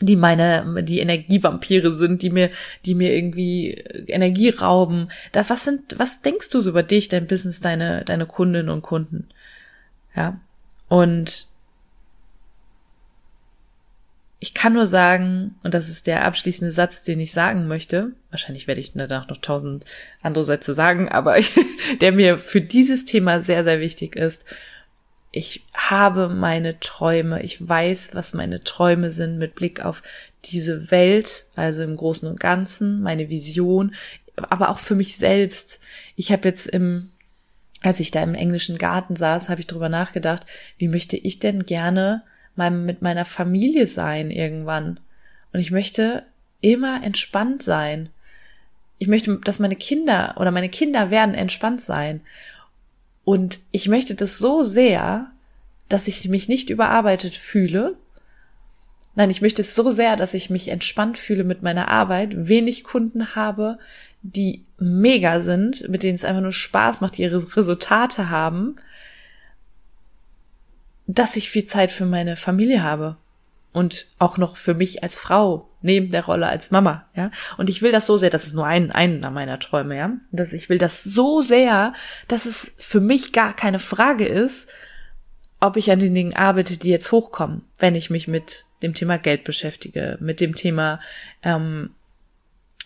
die 0.01 0.17
meine, 0.17 0.83
die 0.83 0.99
Energievampire 0.99 1.95
sind, 1.95 2.23
die 2.23 2.31
mir, 2.31 2.51
die 2.85 2.95
mir 2.95 3.15
irgendwie 3.15 3.73
Energie 4.09 4.49
rauben. 4.49 5.09
Da, 5.33 5.49
was 5.49 5.65
sind, 5.65 5.99
was 5.99 6.21
denkst 6.21 6.51
du 6.51 6.61
so 6.61 6.71
über 6.71 6.83
dich, 6.83 7.09
dein 7.09 7.29
Business, 7.29 7.61
deine, 7.61 8.05
deine 8.05 8.27
Kundinnen 8.27 8.71
und 8.71 8.83
Kunden? 8.83 9.29
Ja. 10.17 10.41
Und 10.89 11.47
ich 14.45 14.53
kann 14.53 14.75
nur 14.75 14.87
sagen, 14.87 15.55
und 15.63 15.73
das 15.73 15.89
ist 15.89 16.07
der 16.07 16.27
abschließende 16.27 16.71
Satz, 16.71 17.03
den 17.03 17.19
ich 17.19 17.33
sagen 17.33 17.67
möchte, 17.67 18.13
wahrscheinlich 18.29 18.67
werde 18.67 18.83
ich 18.83 18.93
danach 18.93 19.27
noch 19.27 19.39
tausend 19.39 19.87
andere 20.21 20.45
Sätze 20.45 20.75
sagen, 20.75 21.09
aber 21.09 21.39
der 22.03 22.13
mir 22.13 22.37
für 22.37 22.61
dieses 22.61 23.07
Thema 23.07 23.41
sehr, 23.41 23.65
sehr 23.65 23.81
wichtig 23.81 24.17
ist. 24.17 24.45
Ich 25.31 25.65
habe 25.73 26.29
meine 26.29 26.79
Träume, 26.79 27.43
ich 27.43 27.67
weiß, 27.67 28.11
was 28.13 28.35
meine 28.35 28.63
Träume 28.63 29.13
sind 29.13 29.39
mit 29.39 29.55
Blick 29.55 29.83
auf 29.83 30.03
diese 30.45 30.91
Welt, 30.91 31.47
also 31.57 31.83
im 31.83 31.97
Großen 31.97 32.29
und 32.29 32.39
Ganzen, 32.39 33.01
meine 33.01 33.31
Vision, 33.31 33.95
aber 34.37 34.69
auch 34.69 34.79
für 34.79 34.95
mich 34.95 35.17
selbst. 35.17 35.81
Ich 36.17 36.33
habe 36.33 36.47
jetzt 36.47 36.67
im 36.67 37.09
als 37.81 38.01
ich 38.01 38.11
da 38.11 38.23
im 38.23 38.35
englischen 38.35 38.77
Garten 38.77 39.17
saß, 39.17 39.49
habe 39.49 39.61
ich 39.61 39.67
drüber 39.67 39.91
nachgedacht, 39.91 40.47
wie 40.79 40.89
möchte 40.89 41.17
ich 41.19 41.39
denn 41.39 41.65
gerne 41.67 42.23
mal 42.57 42.71
mit 42.71 43.03
meiner 43.03 43.25
Familie 43.25 43.87
sein 43.87 44.31
irgendwann? 44.31 45.01
Und 45.53 45.61
ich 45.61 45.71
möchte 45.71 46.25
immer 46.61 47.03
entspannt 47.05 47.63
sein. 47.63 48.09
Ich 48.99 49.09
möchte, 49.09 49.39
dass 49.45 49.59
meine 49.59 49.77
Kinder 49.77 50.35
oder 50.39 50.51
meine 50.51 50.69
Kinder 50.69 51.11
werden 51.11 51.35
entspannt 51.35 51.81
sein. 51.81 52.21
Und 53.25 53.61
ich 53.71 53.89
möchte 53.89 54.15
das 54.15 54.39
so 54.39 54.63
sehr, 54.63 55.31
dass 55.89 56.09
ich 56.09 56.29
mich 56.29 56.49
nicht 56.49 56.71
überarbeitet 56.71 57.35
fühle. 57.35 57.97
Nein, 59.15 59.31
ich 59.31 59.43
möchte 59.43 59.63
es 59.63 59.75
so 59.75 59.91
sehr, 59.91 60.17
dass 60.17 60.35
ich 60.35 60.51
mich 60.51 60.69
entspannt 60.69 61.19
fühle 61.19 61.45
mit 61.45 61.63
meiner 61.63 61.89
Arbeit, 61.89 62.49
wenig 62.49 62.83
Kunden 62.85 63.35
habe, 63.35 63.79
die 64.23 64.65
mega 64.79 65.41
sind, 65.41 65.89
mit 65.89 66.03
denen 66.03 66.15
es 66.15 66.25
einfach 66.25 66.43
nur 66.43 66.53
Spaß 66.53 67.01
macht, 67.01 67.19
die 67.19 67.23
ihre 67.23 67.57
Resultate 67.57 68.31
haben, 68.31 68.77
dass 71.07 71.37
ich 71.37 71.51
viel 71.51 71.65
Zeit 71.65 71.91
für 71.91 72.07
meine 72.07 72.37
Familie 72.37 72.83
habe 72.83 73.17
und 73.73 74.07
auch 74.19 74.39
noch 74.39 74.57
für 74.57 74.75
mich 74.75 75.03
als 75.03 75.17
Frau 75.17 75.69
neben 75.83 76.11
der 76.11 76.25
Rolle 76.25 76.47
als 76.47 76.71
Mama, 76.71 77.07
ja. 77.15 77.31
Und 77.59 77.69
ich 77.69 77.83
will 77.83 77.93
das 77.93 78.07
so 78.07 78.17
sehr, 78.17 78.31
das 78.31 78.47
ist 78.47 78.55
nur 78.55 78.67
ein 78.67 78.91
einer 78.91 79.31
meiner 79.31 79.59
Träume, 79.59 79.97
ja, 79.97 80.13
dass 80.33 80.53
ich 80.53 80.71
will 80.71 80.79
das 80.79 81.05
so 81.05 81.43
sehr, 81.43 81.93
dass 82.29 82.47
es 82.47 82.75
für 82.79 83.01
mich 83.01 83.33
gar 83.33 83.55
keine 83.55 83.79
Frage 83.79 84.25
ist, 84.27 84.71
ob 85.61 85.77
ich 85.77 85.91
an 85.91 85.99
den 85.99 86.15
Dingen 86.15 86.35
arbeite, 86.35 86.79
die 86.79 86.91
jetzt 86.91 87.13
hochkommen, 87.13 87.63
wenn 87.79 87.95
ich 87.95 88.11
mich 88.11 88.29
mit 88.29 88.65
dem 88.83 88.95
Thema 88.95 89.19
Geld 89.19 89.45
beschäftige, 89.45 90.17
mit 90.21 90.41
dem 90.41 90.55
Thema 90.55 91.01
ähm, 91.43 91.91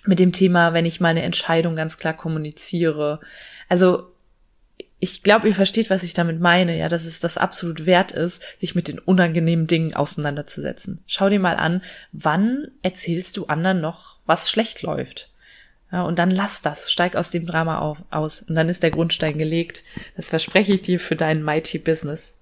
mit 0.07 0.19
dem 0.19 0.33
Thema, 0.33 0.73
wenn 0.73 0.87
ich 0.87 1.01
meine 1.01 1.23
Entscheidung 1.23 1.77
ganz 1.77 1.99
klar 1.99 2.15
kommuniziere. 2.15 3.21
Also 3.69 4.11
ich 5.01 5.23
glaube, 5.23 5.49
ihr 5.49 5.55
versteht, 5.55 5.91
was 5.91 6.03
ich 6.03 6.13
damit 6.13 6.41
meine, 6.41 6.77
ja, 6.77 6.89
dass 6.89 7.05
es 7.05 7.21
das 7.21 7.39
absolut 7.39 7.87
wert 7.87 8.13
ist, 8.13 8.43
sich 8.59 8.75
mit 8.75 8.89
den 8.89 8.99
unangenehmen 8.99 9.67
Dingen 9.67 9.95
auseinanderzusetzen. 9.95 11.03
Schau 11.07 11.29
dir 11.29 11.39
mal 11.39 11.57
an, 11.57 11.83
wann 12.13 12.69
erzählst 12.83 13.37
du 13.37 13.47
anderen 13.47 13.81
noch, 13.81 14.17
was 14.27 14.51
schlecht 14.51 14.83
läuft? 14.83 15.31
Ja, 15.93 16.03
und 16.03 16.19
dann 16.19 16.31
lass 16.31 16.63
das, 16.63 16.91
steig 16.91 17.17
aus 17.17 17.31
dem 17.31 17.47
Drama 17.47 17.79
auf, 17.79 17.99
aus 18.11 18.43
und 18.43 18.55
dann 18.55 18.69
ist 18.69 18.83
der 18.83 18.91
Grundstein 18.91 19.39
gelegt. 19.39 19.85
Das 20.17 20.29
verspreche 20.29 20.75
ich 20.75 20.83
dir 20.83 21.01
für 21.01 21.17
dein 21.17 21.43
Mighty 21.43 21.79
Business. 21.79 22.35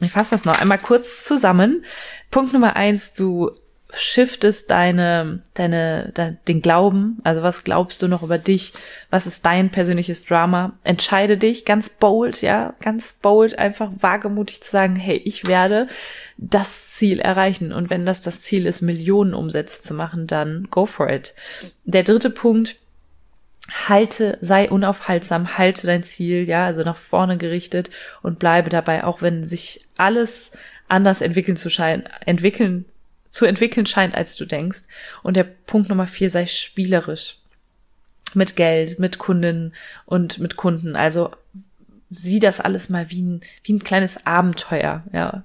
Ich 0.00 0.12
fasse 0.12 0.32
das 0.32 0.44
noch 0.44 0.60
einmal 0.60 0.78
kurz 0.78 1.24
zusammen. 1.24 1.84
Punkt 2.30 2.52
Nummer 2.52 2.76
eins, 2.76 3.14
du 3.14 3.50
shiftest 3.96 4.70
deine, 4.70 5.42
deine, 5.54 6.12
de, 6.16 6.34
den 6.48 6.62
Glauben, 6.62 7.18
also 7.24 7.42
was 7.42 7.64
glaubst 7.64 8.02
du 8.02 8.08
noch 8.08 8.22
über 8.22 8.38
dich, 8.38 8.72
was 9.10 9.26
ist 9.26 9.44
dein 9.44 9.70
persönliches 9.70 10.24
Drama, 10.24 10.72
entscheide 10.84 11.36
dich 11.36 11.64
ganz 11.64 11.88
bold, 11.88 12.42
ja, 12.42 12.74
ganz 12.80 13.14
bold, 13.14 13.58
einfach 13.58 13.90
wagemutig 14.00 14.62
zu 14.62 14.70
sagen, 14.70 14.96
hey, 14.96 15.16
ich 15.24 15.46
werde 15.46 15.88
das 16.36 16.90
Ziel 16.90 17.20
erreichen 17.20 17.72
und 17.72 17.90
wenn 17.90 18.06
das 18.06 18.22
das 18.22 18.42
Ziel 18.42 18.66
ist, 18.66 18.82
Millionen 18.82 19.34
Umsätze 19.34 19.82
zu 19.82 19.94
machen, 19.94 20.26
dann 20.26 20.68
go 20.70 20.86
for 20.86 21.10
it. 21.10 21.34
Der 21.84 22.02
dritte 22.02 22.30
Punkt, 22.30 22.76
halte, 23.88 24.38
sei 24.40 24.70
unaufhaltsam, 24.70 25.56
halte 25.56 25.86
dein 25.86 26.02
Ziel, 26.02 26.48
ja, 26.48 26.66
also 26.66 26.82
nach 26.82 26.96
vorne 26.96 27.38
gerichtet 27.38 27.90
und 28.22 28.38
bleibe 28.38 28.70
dabei, 28.70 29.04
auch 29.04 29.22
wenn 29.22 29.44
sich 29.44 29.86
alles 29.96 30.52
anders 30.88 31.20
entwickeln 31.20 31.56
zu 31.56 31.70
scheinen, 31.70 32.04
entwickeln 32.26 32.84
zu 33.34 33.46
entwickeln 33.46 33.84
scheint, 33.84 34.14
als 34.14 34.36
du 34.36 34.44
denkst. 34.44 34.82
Und 35.24 35.36
der 35.36 35.42
Punkt 35.42 35.88
Nummer 35.88 36.06
vier, 36.06 36.30
sei 36.30 36.46
spielerisch. 36.46 37.38
Mit 38.32 38.54
Geld, 38.54 39.00
mit 39.00 39.18
Kundinnen 39.18 39.74
und 40.06 40.38
mit 40.38 40.54
Kunden. 40.54 40.94
Also 40.94 41.32
sieh 42.10 42.38
das 42.38 42.60
alles 42.60 42.88
mal 42.88 43.10
wie 43.10 43.22
ein, 43.22 43.40
wie 43.64 43.72
ein 43.72 43.82
kleines 43.82 44.24
Abenteuer, 44.24 45.02
ja. 45.12 45.42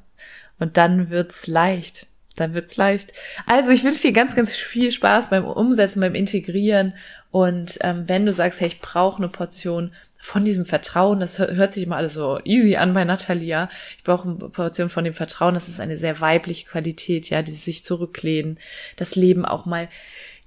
Und 0.60 0.78
dann 0.78 1.10
wird's 1.10 1.48
leicht. 1.48 2.06
Dann 2.36 2.54
wird's 2.54 2.78
leicht. 2.78 3.12
Also 3.48 3.72
ich 3.72 3.84
wünsche 3.84 4.04
dir 4.04 4.14
ganz, 4.14 4.36
ganz 4.36 4.56
viel 4.56 4.92
Spaß 4.92 5.32
beim 5.32 5.46
Umsetzen, 5.46 6.00
beim 6.00 6.14
Integrieren. 6.14 6.94
Und 7.32 7.80
ähm, 7.82 8.04
wenn 8.08 8.26
du 8.26 8.34
sagst, 8.34 8.62
hey, 8.62 8.68
ich 8.68 8.82
brauche 8.82 9.18
eine 9.18 9.30
Portion 9.30 9.94
von 10.22 10.44
diesem 10.44 10.66
Vertrauen, 10.66 11.20
das 11.20 11.40
hört 11.40 11.74
sich 11.74 11.84
immer 11.84 11.96
alles 11.96 12.14
so 12.14 12.40
easy 12.44 12.76
an 12.76 12.94
bei 12.94 13.06
Natalia. 13.06 13.70
Ich 13.98 14.04
brauche 14.04 14.28
eine 14.28 14.38
Portion 14.50 14.90
von 14.90 15.06
dem 15.06 15.14
Vertrauen, 15.14 15.54
das 15.54 15.70
ist 15.70 15.80
eine 15.80 15.98
sehr 15.98 16.20
weibliche 16.20 16.68
Qualität, 16.68 17.30
ja, 17.30 17.42
die 17.42 17.54
sich 17.54 17.86
zurücklehnen, 17.86 18.60
das 18.98 19.16
Leben 19.16 19.46
auch 19.46 19.66
mal 19.66 19.88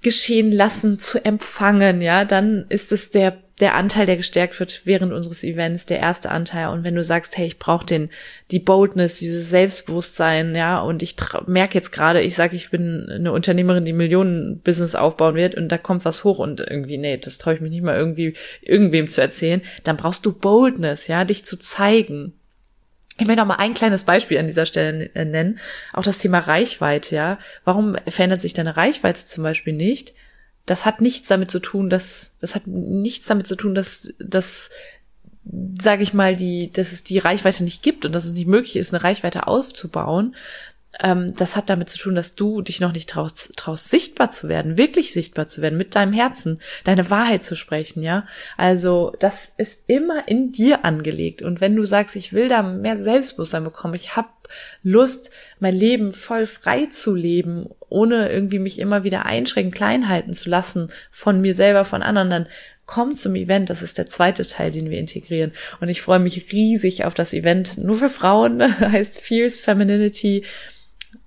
geschehen 0.01 0.51
lassen, 0.51 0.99
zu 0.99 1.23
empfangen, 1.25 2.01
ja, 2.01 2.23
dann 2.25 2.65
ist 2.69 2.91
es 2.91 3.09
der 3.09 3.42
der 3.59 3.75
Anteil, 3.75 4.07
der 4.07 4.17
gestärkt 4.17 4.59
wird 4.59 4.81
während 4.85 5.13
unseres 5.13 5.43
Events, 5.43 5.85
der 5.85 5.99
erste 5.99 6.31
Anteil. 6.31 6.69
Und 6.69 6.83
wenn 6.83 6.95
du 6.95 7.03
sagst, 7.03 7.37
hey, 7.37 7.45
ich 7.45 7.59
brauche 7.59 7.85
den, 7.85 8.09
die 8.49 8.59
Boldness, 8.59 9.19
dieses 9.19 9.49
Selbstbewusstsein, 9.49 10.55
ja, 10.55 10.81
und 10.81 11.03
ich 11.03 11.15
merke 11.45 11.75
jetzt 11.75 11.91
gerade, 11.91 12.21
ich 12.21 12.35
sage, 12.35 12.55
ich 12.55 12.71
bin 12.71 13.07
eine 13.09 13.31
Unternehmerin, 13.31 13.85
die 13.85 13.93
Millionen-Business 13.93 14.95
aufbauen 14.95 15.35
wird 15.35 15.53
und 15.53 15.69
da 15.69 15.77
kommt 15.77 16.03
was 16.03 16.23
hoch 16.23 16.39
und 16.39 16.61
irgendwie, 16.61 16.97
nee, 16.97 17.17
das 17.17 17.37
traue 17.37 17.53
ich 17.53 17.61
mich 17.61 17.69
nicht 17.69 17.83
mal 17.83 17.95
irgendwie 17.95 18.35
irgendwem 18.61 19.07
zu 19.07 19.21
erzählen, 19.21 19.61
dann 19.83 19.97
brauchst 19.97 20.25
du 20.25 20.33
Boldness, 20.33 21.07
ja, 21.07 21.23
dich 21.23 21.45
zu 21.45 21.59
zeigen. 21.59 22.33
Ich 23.19 23.27
will 23.27 23.35
noch 23.35 23.45
mal 23.45 23.57
ein 23.57 23.75
kleines 23.75 24.03
Beispiel 24.03 24.39
an 24.39 24.47
dieser 24.47 24.65
Stelle 24.65 25.11
nennen. 25.13 25.59
Auch 25.93 26.01
das 26.01 26.17
Thema 26.17 26.39
Reichweite, 26.39 27.15
ja. 27.15 27.37
Warum 27.63 27.95
verändert 28.07 28.41
sich 28.41 28.53
deine 28.53 28.75
Reichweite 28.75 29.23
zum 29.23 29.43
Beispiel 29.43 29.73
nicht? 29.73 30.15
Das 30.65 30.85
hat 30.85 31.01
nichts 31.01 31.27
damit 31.27 31.51
zu 31.51 31.59
tun, 31.59 31.89
dass 31.89 32.37
das 32.39 32.55
hat 32.55 32.67
nichts 32.67 33.25
damit 33.25 33.47
zu 33.47 33.55
tun, 33.55 33.75
dass 33.75 34.13
dass 34.19 34.69
sage 35.81 36.03
ich 36.03 36.13
mal 36.13 36.35
die, 36.35 36.71
dass 36.71 36.93
es 36.93 37.03
die 37.03 37.19
Reichweite 37.19 37.63
nicht 37.63 37.83
gibt 37.83 38.05
und 38.05 38.13
dass 38.13 38.25
es 38.25 38.33
nicht 38.33 38.47
möglich 38.47 38.77
ist, 38.77 38.93
eine 38.93 39.03
Reichweite 39.03 39.47
aufzubauen. 39.47 40.35
Ähm, 40.99 41.35
das 41.35 41.55
hat 41.55 41.69
damit 41.69 41.89
zu 41.89 41.97
tun, 41.97 42.15
dass 42.15 42.35
du 42.35 42.61
dich 42.61 42.79
noch 42.79 42.93
nicht 42.93 43.09
traust, 43.09 43.57
traust, 43.57 43.89
sichtbar 43.89 44.31
zu 44.31 44.47
werden, 44.47 44.77
wirklich 44.77 45.11
sichtbar 45.11 45.47
zu 45.47 45.61
werden, 45.61 45.77
mit 45.77 45.95
deinem 45.95 46.13
Herzen, 46.13 46.59
deine 46.83 47.09
Wahrheit 47.09 47.43
zu 47.43 47.55
sprechen, 47.55 48.03
ja. 48.03 48.27
Also 48.57 49.11
das 49.19 49.51
ist 49.57 49.81
immer 49.87 50.27
in 50.27 50.51
dir 50.51 50.85
angelegt. 50.85 51.41
Und 51.41 51.61
wenn 51.61 51.75
du 51.75 51.83
sagst, 51.83 52.15
ich 52.15 52.31
will 52.31 52.47
da 52.47 52.61
mehr 52.61 52.95
Selbstbewusstsein 52.95 53.63
bekommen, 53.63 53.95
ich 53.95 54.15
habe 54.15 54.29
Lust, 54.83 55.31
mein 55.59 55.75
Leben 55.75 56.13
voll 56.13 56.45
frei 56.45 56.85
zu 56.85 57.15
leben, 57.15 57.69
ohne 57.93 58.29
irgendwie 58.29 58.59
mich 58.59 58.79
immer 58.79 59.03
wieder 59.03 59.25
einschränken, 59.25 59.71
klein 59.71 60.09
halten 60.09 60.33
zu 60.33 60.49
lassen 60.49 60.89
von 61.11 61.39
mir 61.39 61.53
selber, 61.53 61.85
von 61.85 62.01
anderen, 62.01 62.29
dann 62.29 62.47
komm 62.85 63.15
zum 63.15 63.35
Event. 63.35 63.69
Das 63.69 63.81
ist 63.81 63.97
der 63.97 64.07
zweite 64.07 64.45
Teil, 64.45 64.71
den 64.71 64.89
wir 64.89 64.99
integrieren. 64.99 65.51
Und 65.79 65.89
ich 65.89 66.01
freue 66.01 66.19
mich 66.19 66.51
riesig 66.51 67.05
auf 67.05 67.13
das 67.13 67.33
Event. 67.33 67.77
Nur 67.77 67.95
für 67.95 68.09
Frauen 68.09 68.61
heißt 68.79 69.19
Fierce 69.21 69.59
Femininity. 69.59 70.43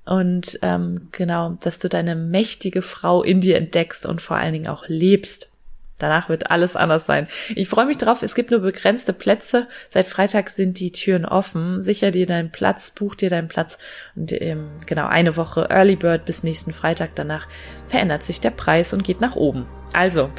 Und 0.05 0.59
ähm, 0.63 1.09
genau, 1.13 1.57
dass 1.63 1.79
du 1.79 1.89
deine 1.89 2.15
mächtige 2.15 2.83
Frau 2.83 3.23
in 3.23 3.41
dir 3.41 3.57
entdeckst 3.57 4.07
und 4.07 4.21
vor 4.23 4.37
allen 4.37 4.53
Dingen 4.53 4.69
auch 4.69 4.87
lebst. 4.89 5.51
Danach 5.99 6.29
wird 6.29 6.51
alles 6.51 6.77
anders 6.77 7.07
sein. 7.07 7.27
Ich 7.55 7.69
freue 7.69 7.87
mich 7.87 7.97
drauf. 7.97 8.23
Es 8.23 8.35
gibt 8.35 8.51
nur 8.51 8.61
begrenzte 8.61 9.13
Plätze. 9.13 9.67
Seit 9.89 10.07
Freitag 10.07 10.51
sind 10.51 10.79
die 10.79 10.93
Türen 10.93 11.25
offen. 11.25 11.83
Sicher 11.83 12.11
dir 12.11 12.27
deinen 12.27 12.51
Platz, 12.51 12.91
buch 12.91 13.15
dir 13.15 13.31
deinen 13.31 13.49
Platz. 13.49 13.79
Und 14.15 14.33
ähm, 14.33 14.69
genau 14.85 15.07
eine 15.07 15.37
Woche 15.37 15.69
Early 15.71 15.97
Bird 15.97 16.25
bis 16.25 16.43
nächsten 16.43 16.73
Freitag. 16.73 17.11
Danach 17.15 17.49
verändert 17.89 18.25
sich 18.25 18.41
der 18.41 18.51
Preis 18.51 18.93
und 18.93 19.05
geht 19.05 19.21
nach 19.21 19.37
oben. 19.37 19.67
Also 19.93 20.31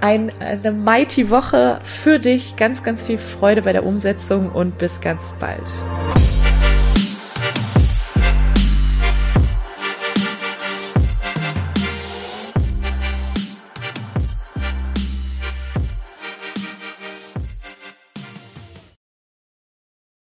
ein, 0.00 0.32
eine 0.40 0.72
mighty 0.72 1.30
Woche 1.30 1.80
für 1.82 2.18
dich. 2.18 2.56
Ganz, 2.56 2.82
ganz 2.82 3.02
viel 3.02 3.18
Freude 3.18 3.62
bei 3.62 3.72
der 3.72 3.84
Umsetzung 3.84 4.50
und 4.50 4.78
bis 4.78 5.00
ganz 5.00 5.34
bald. 5.38 5.68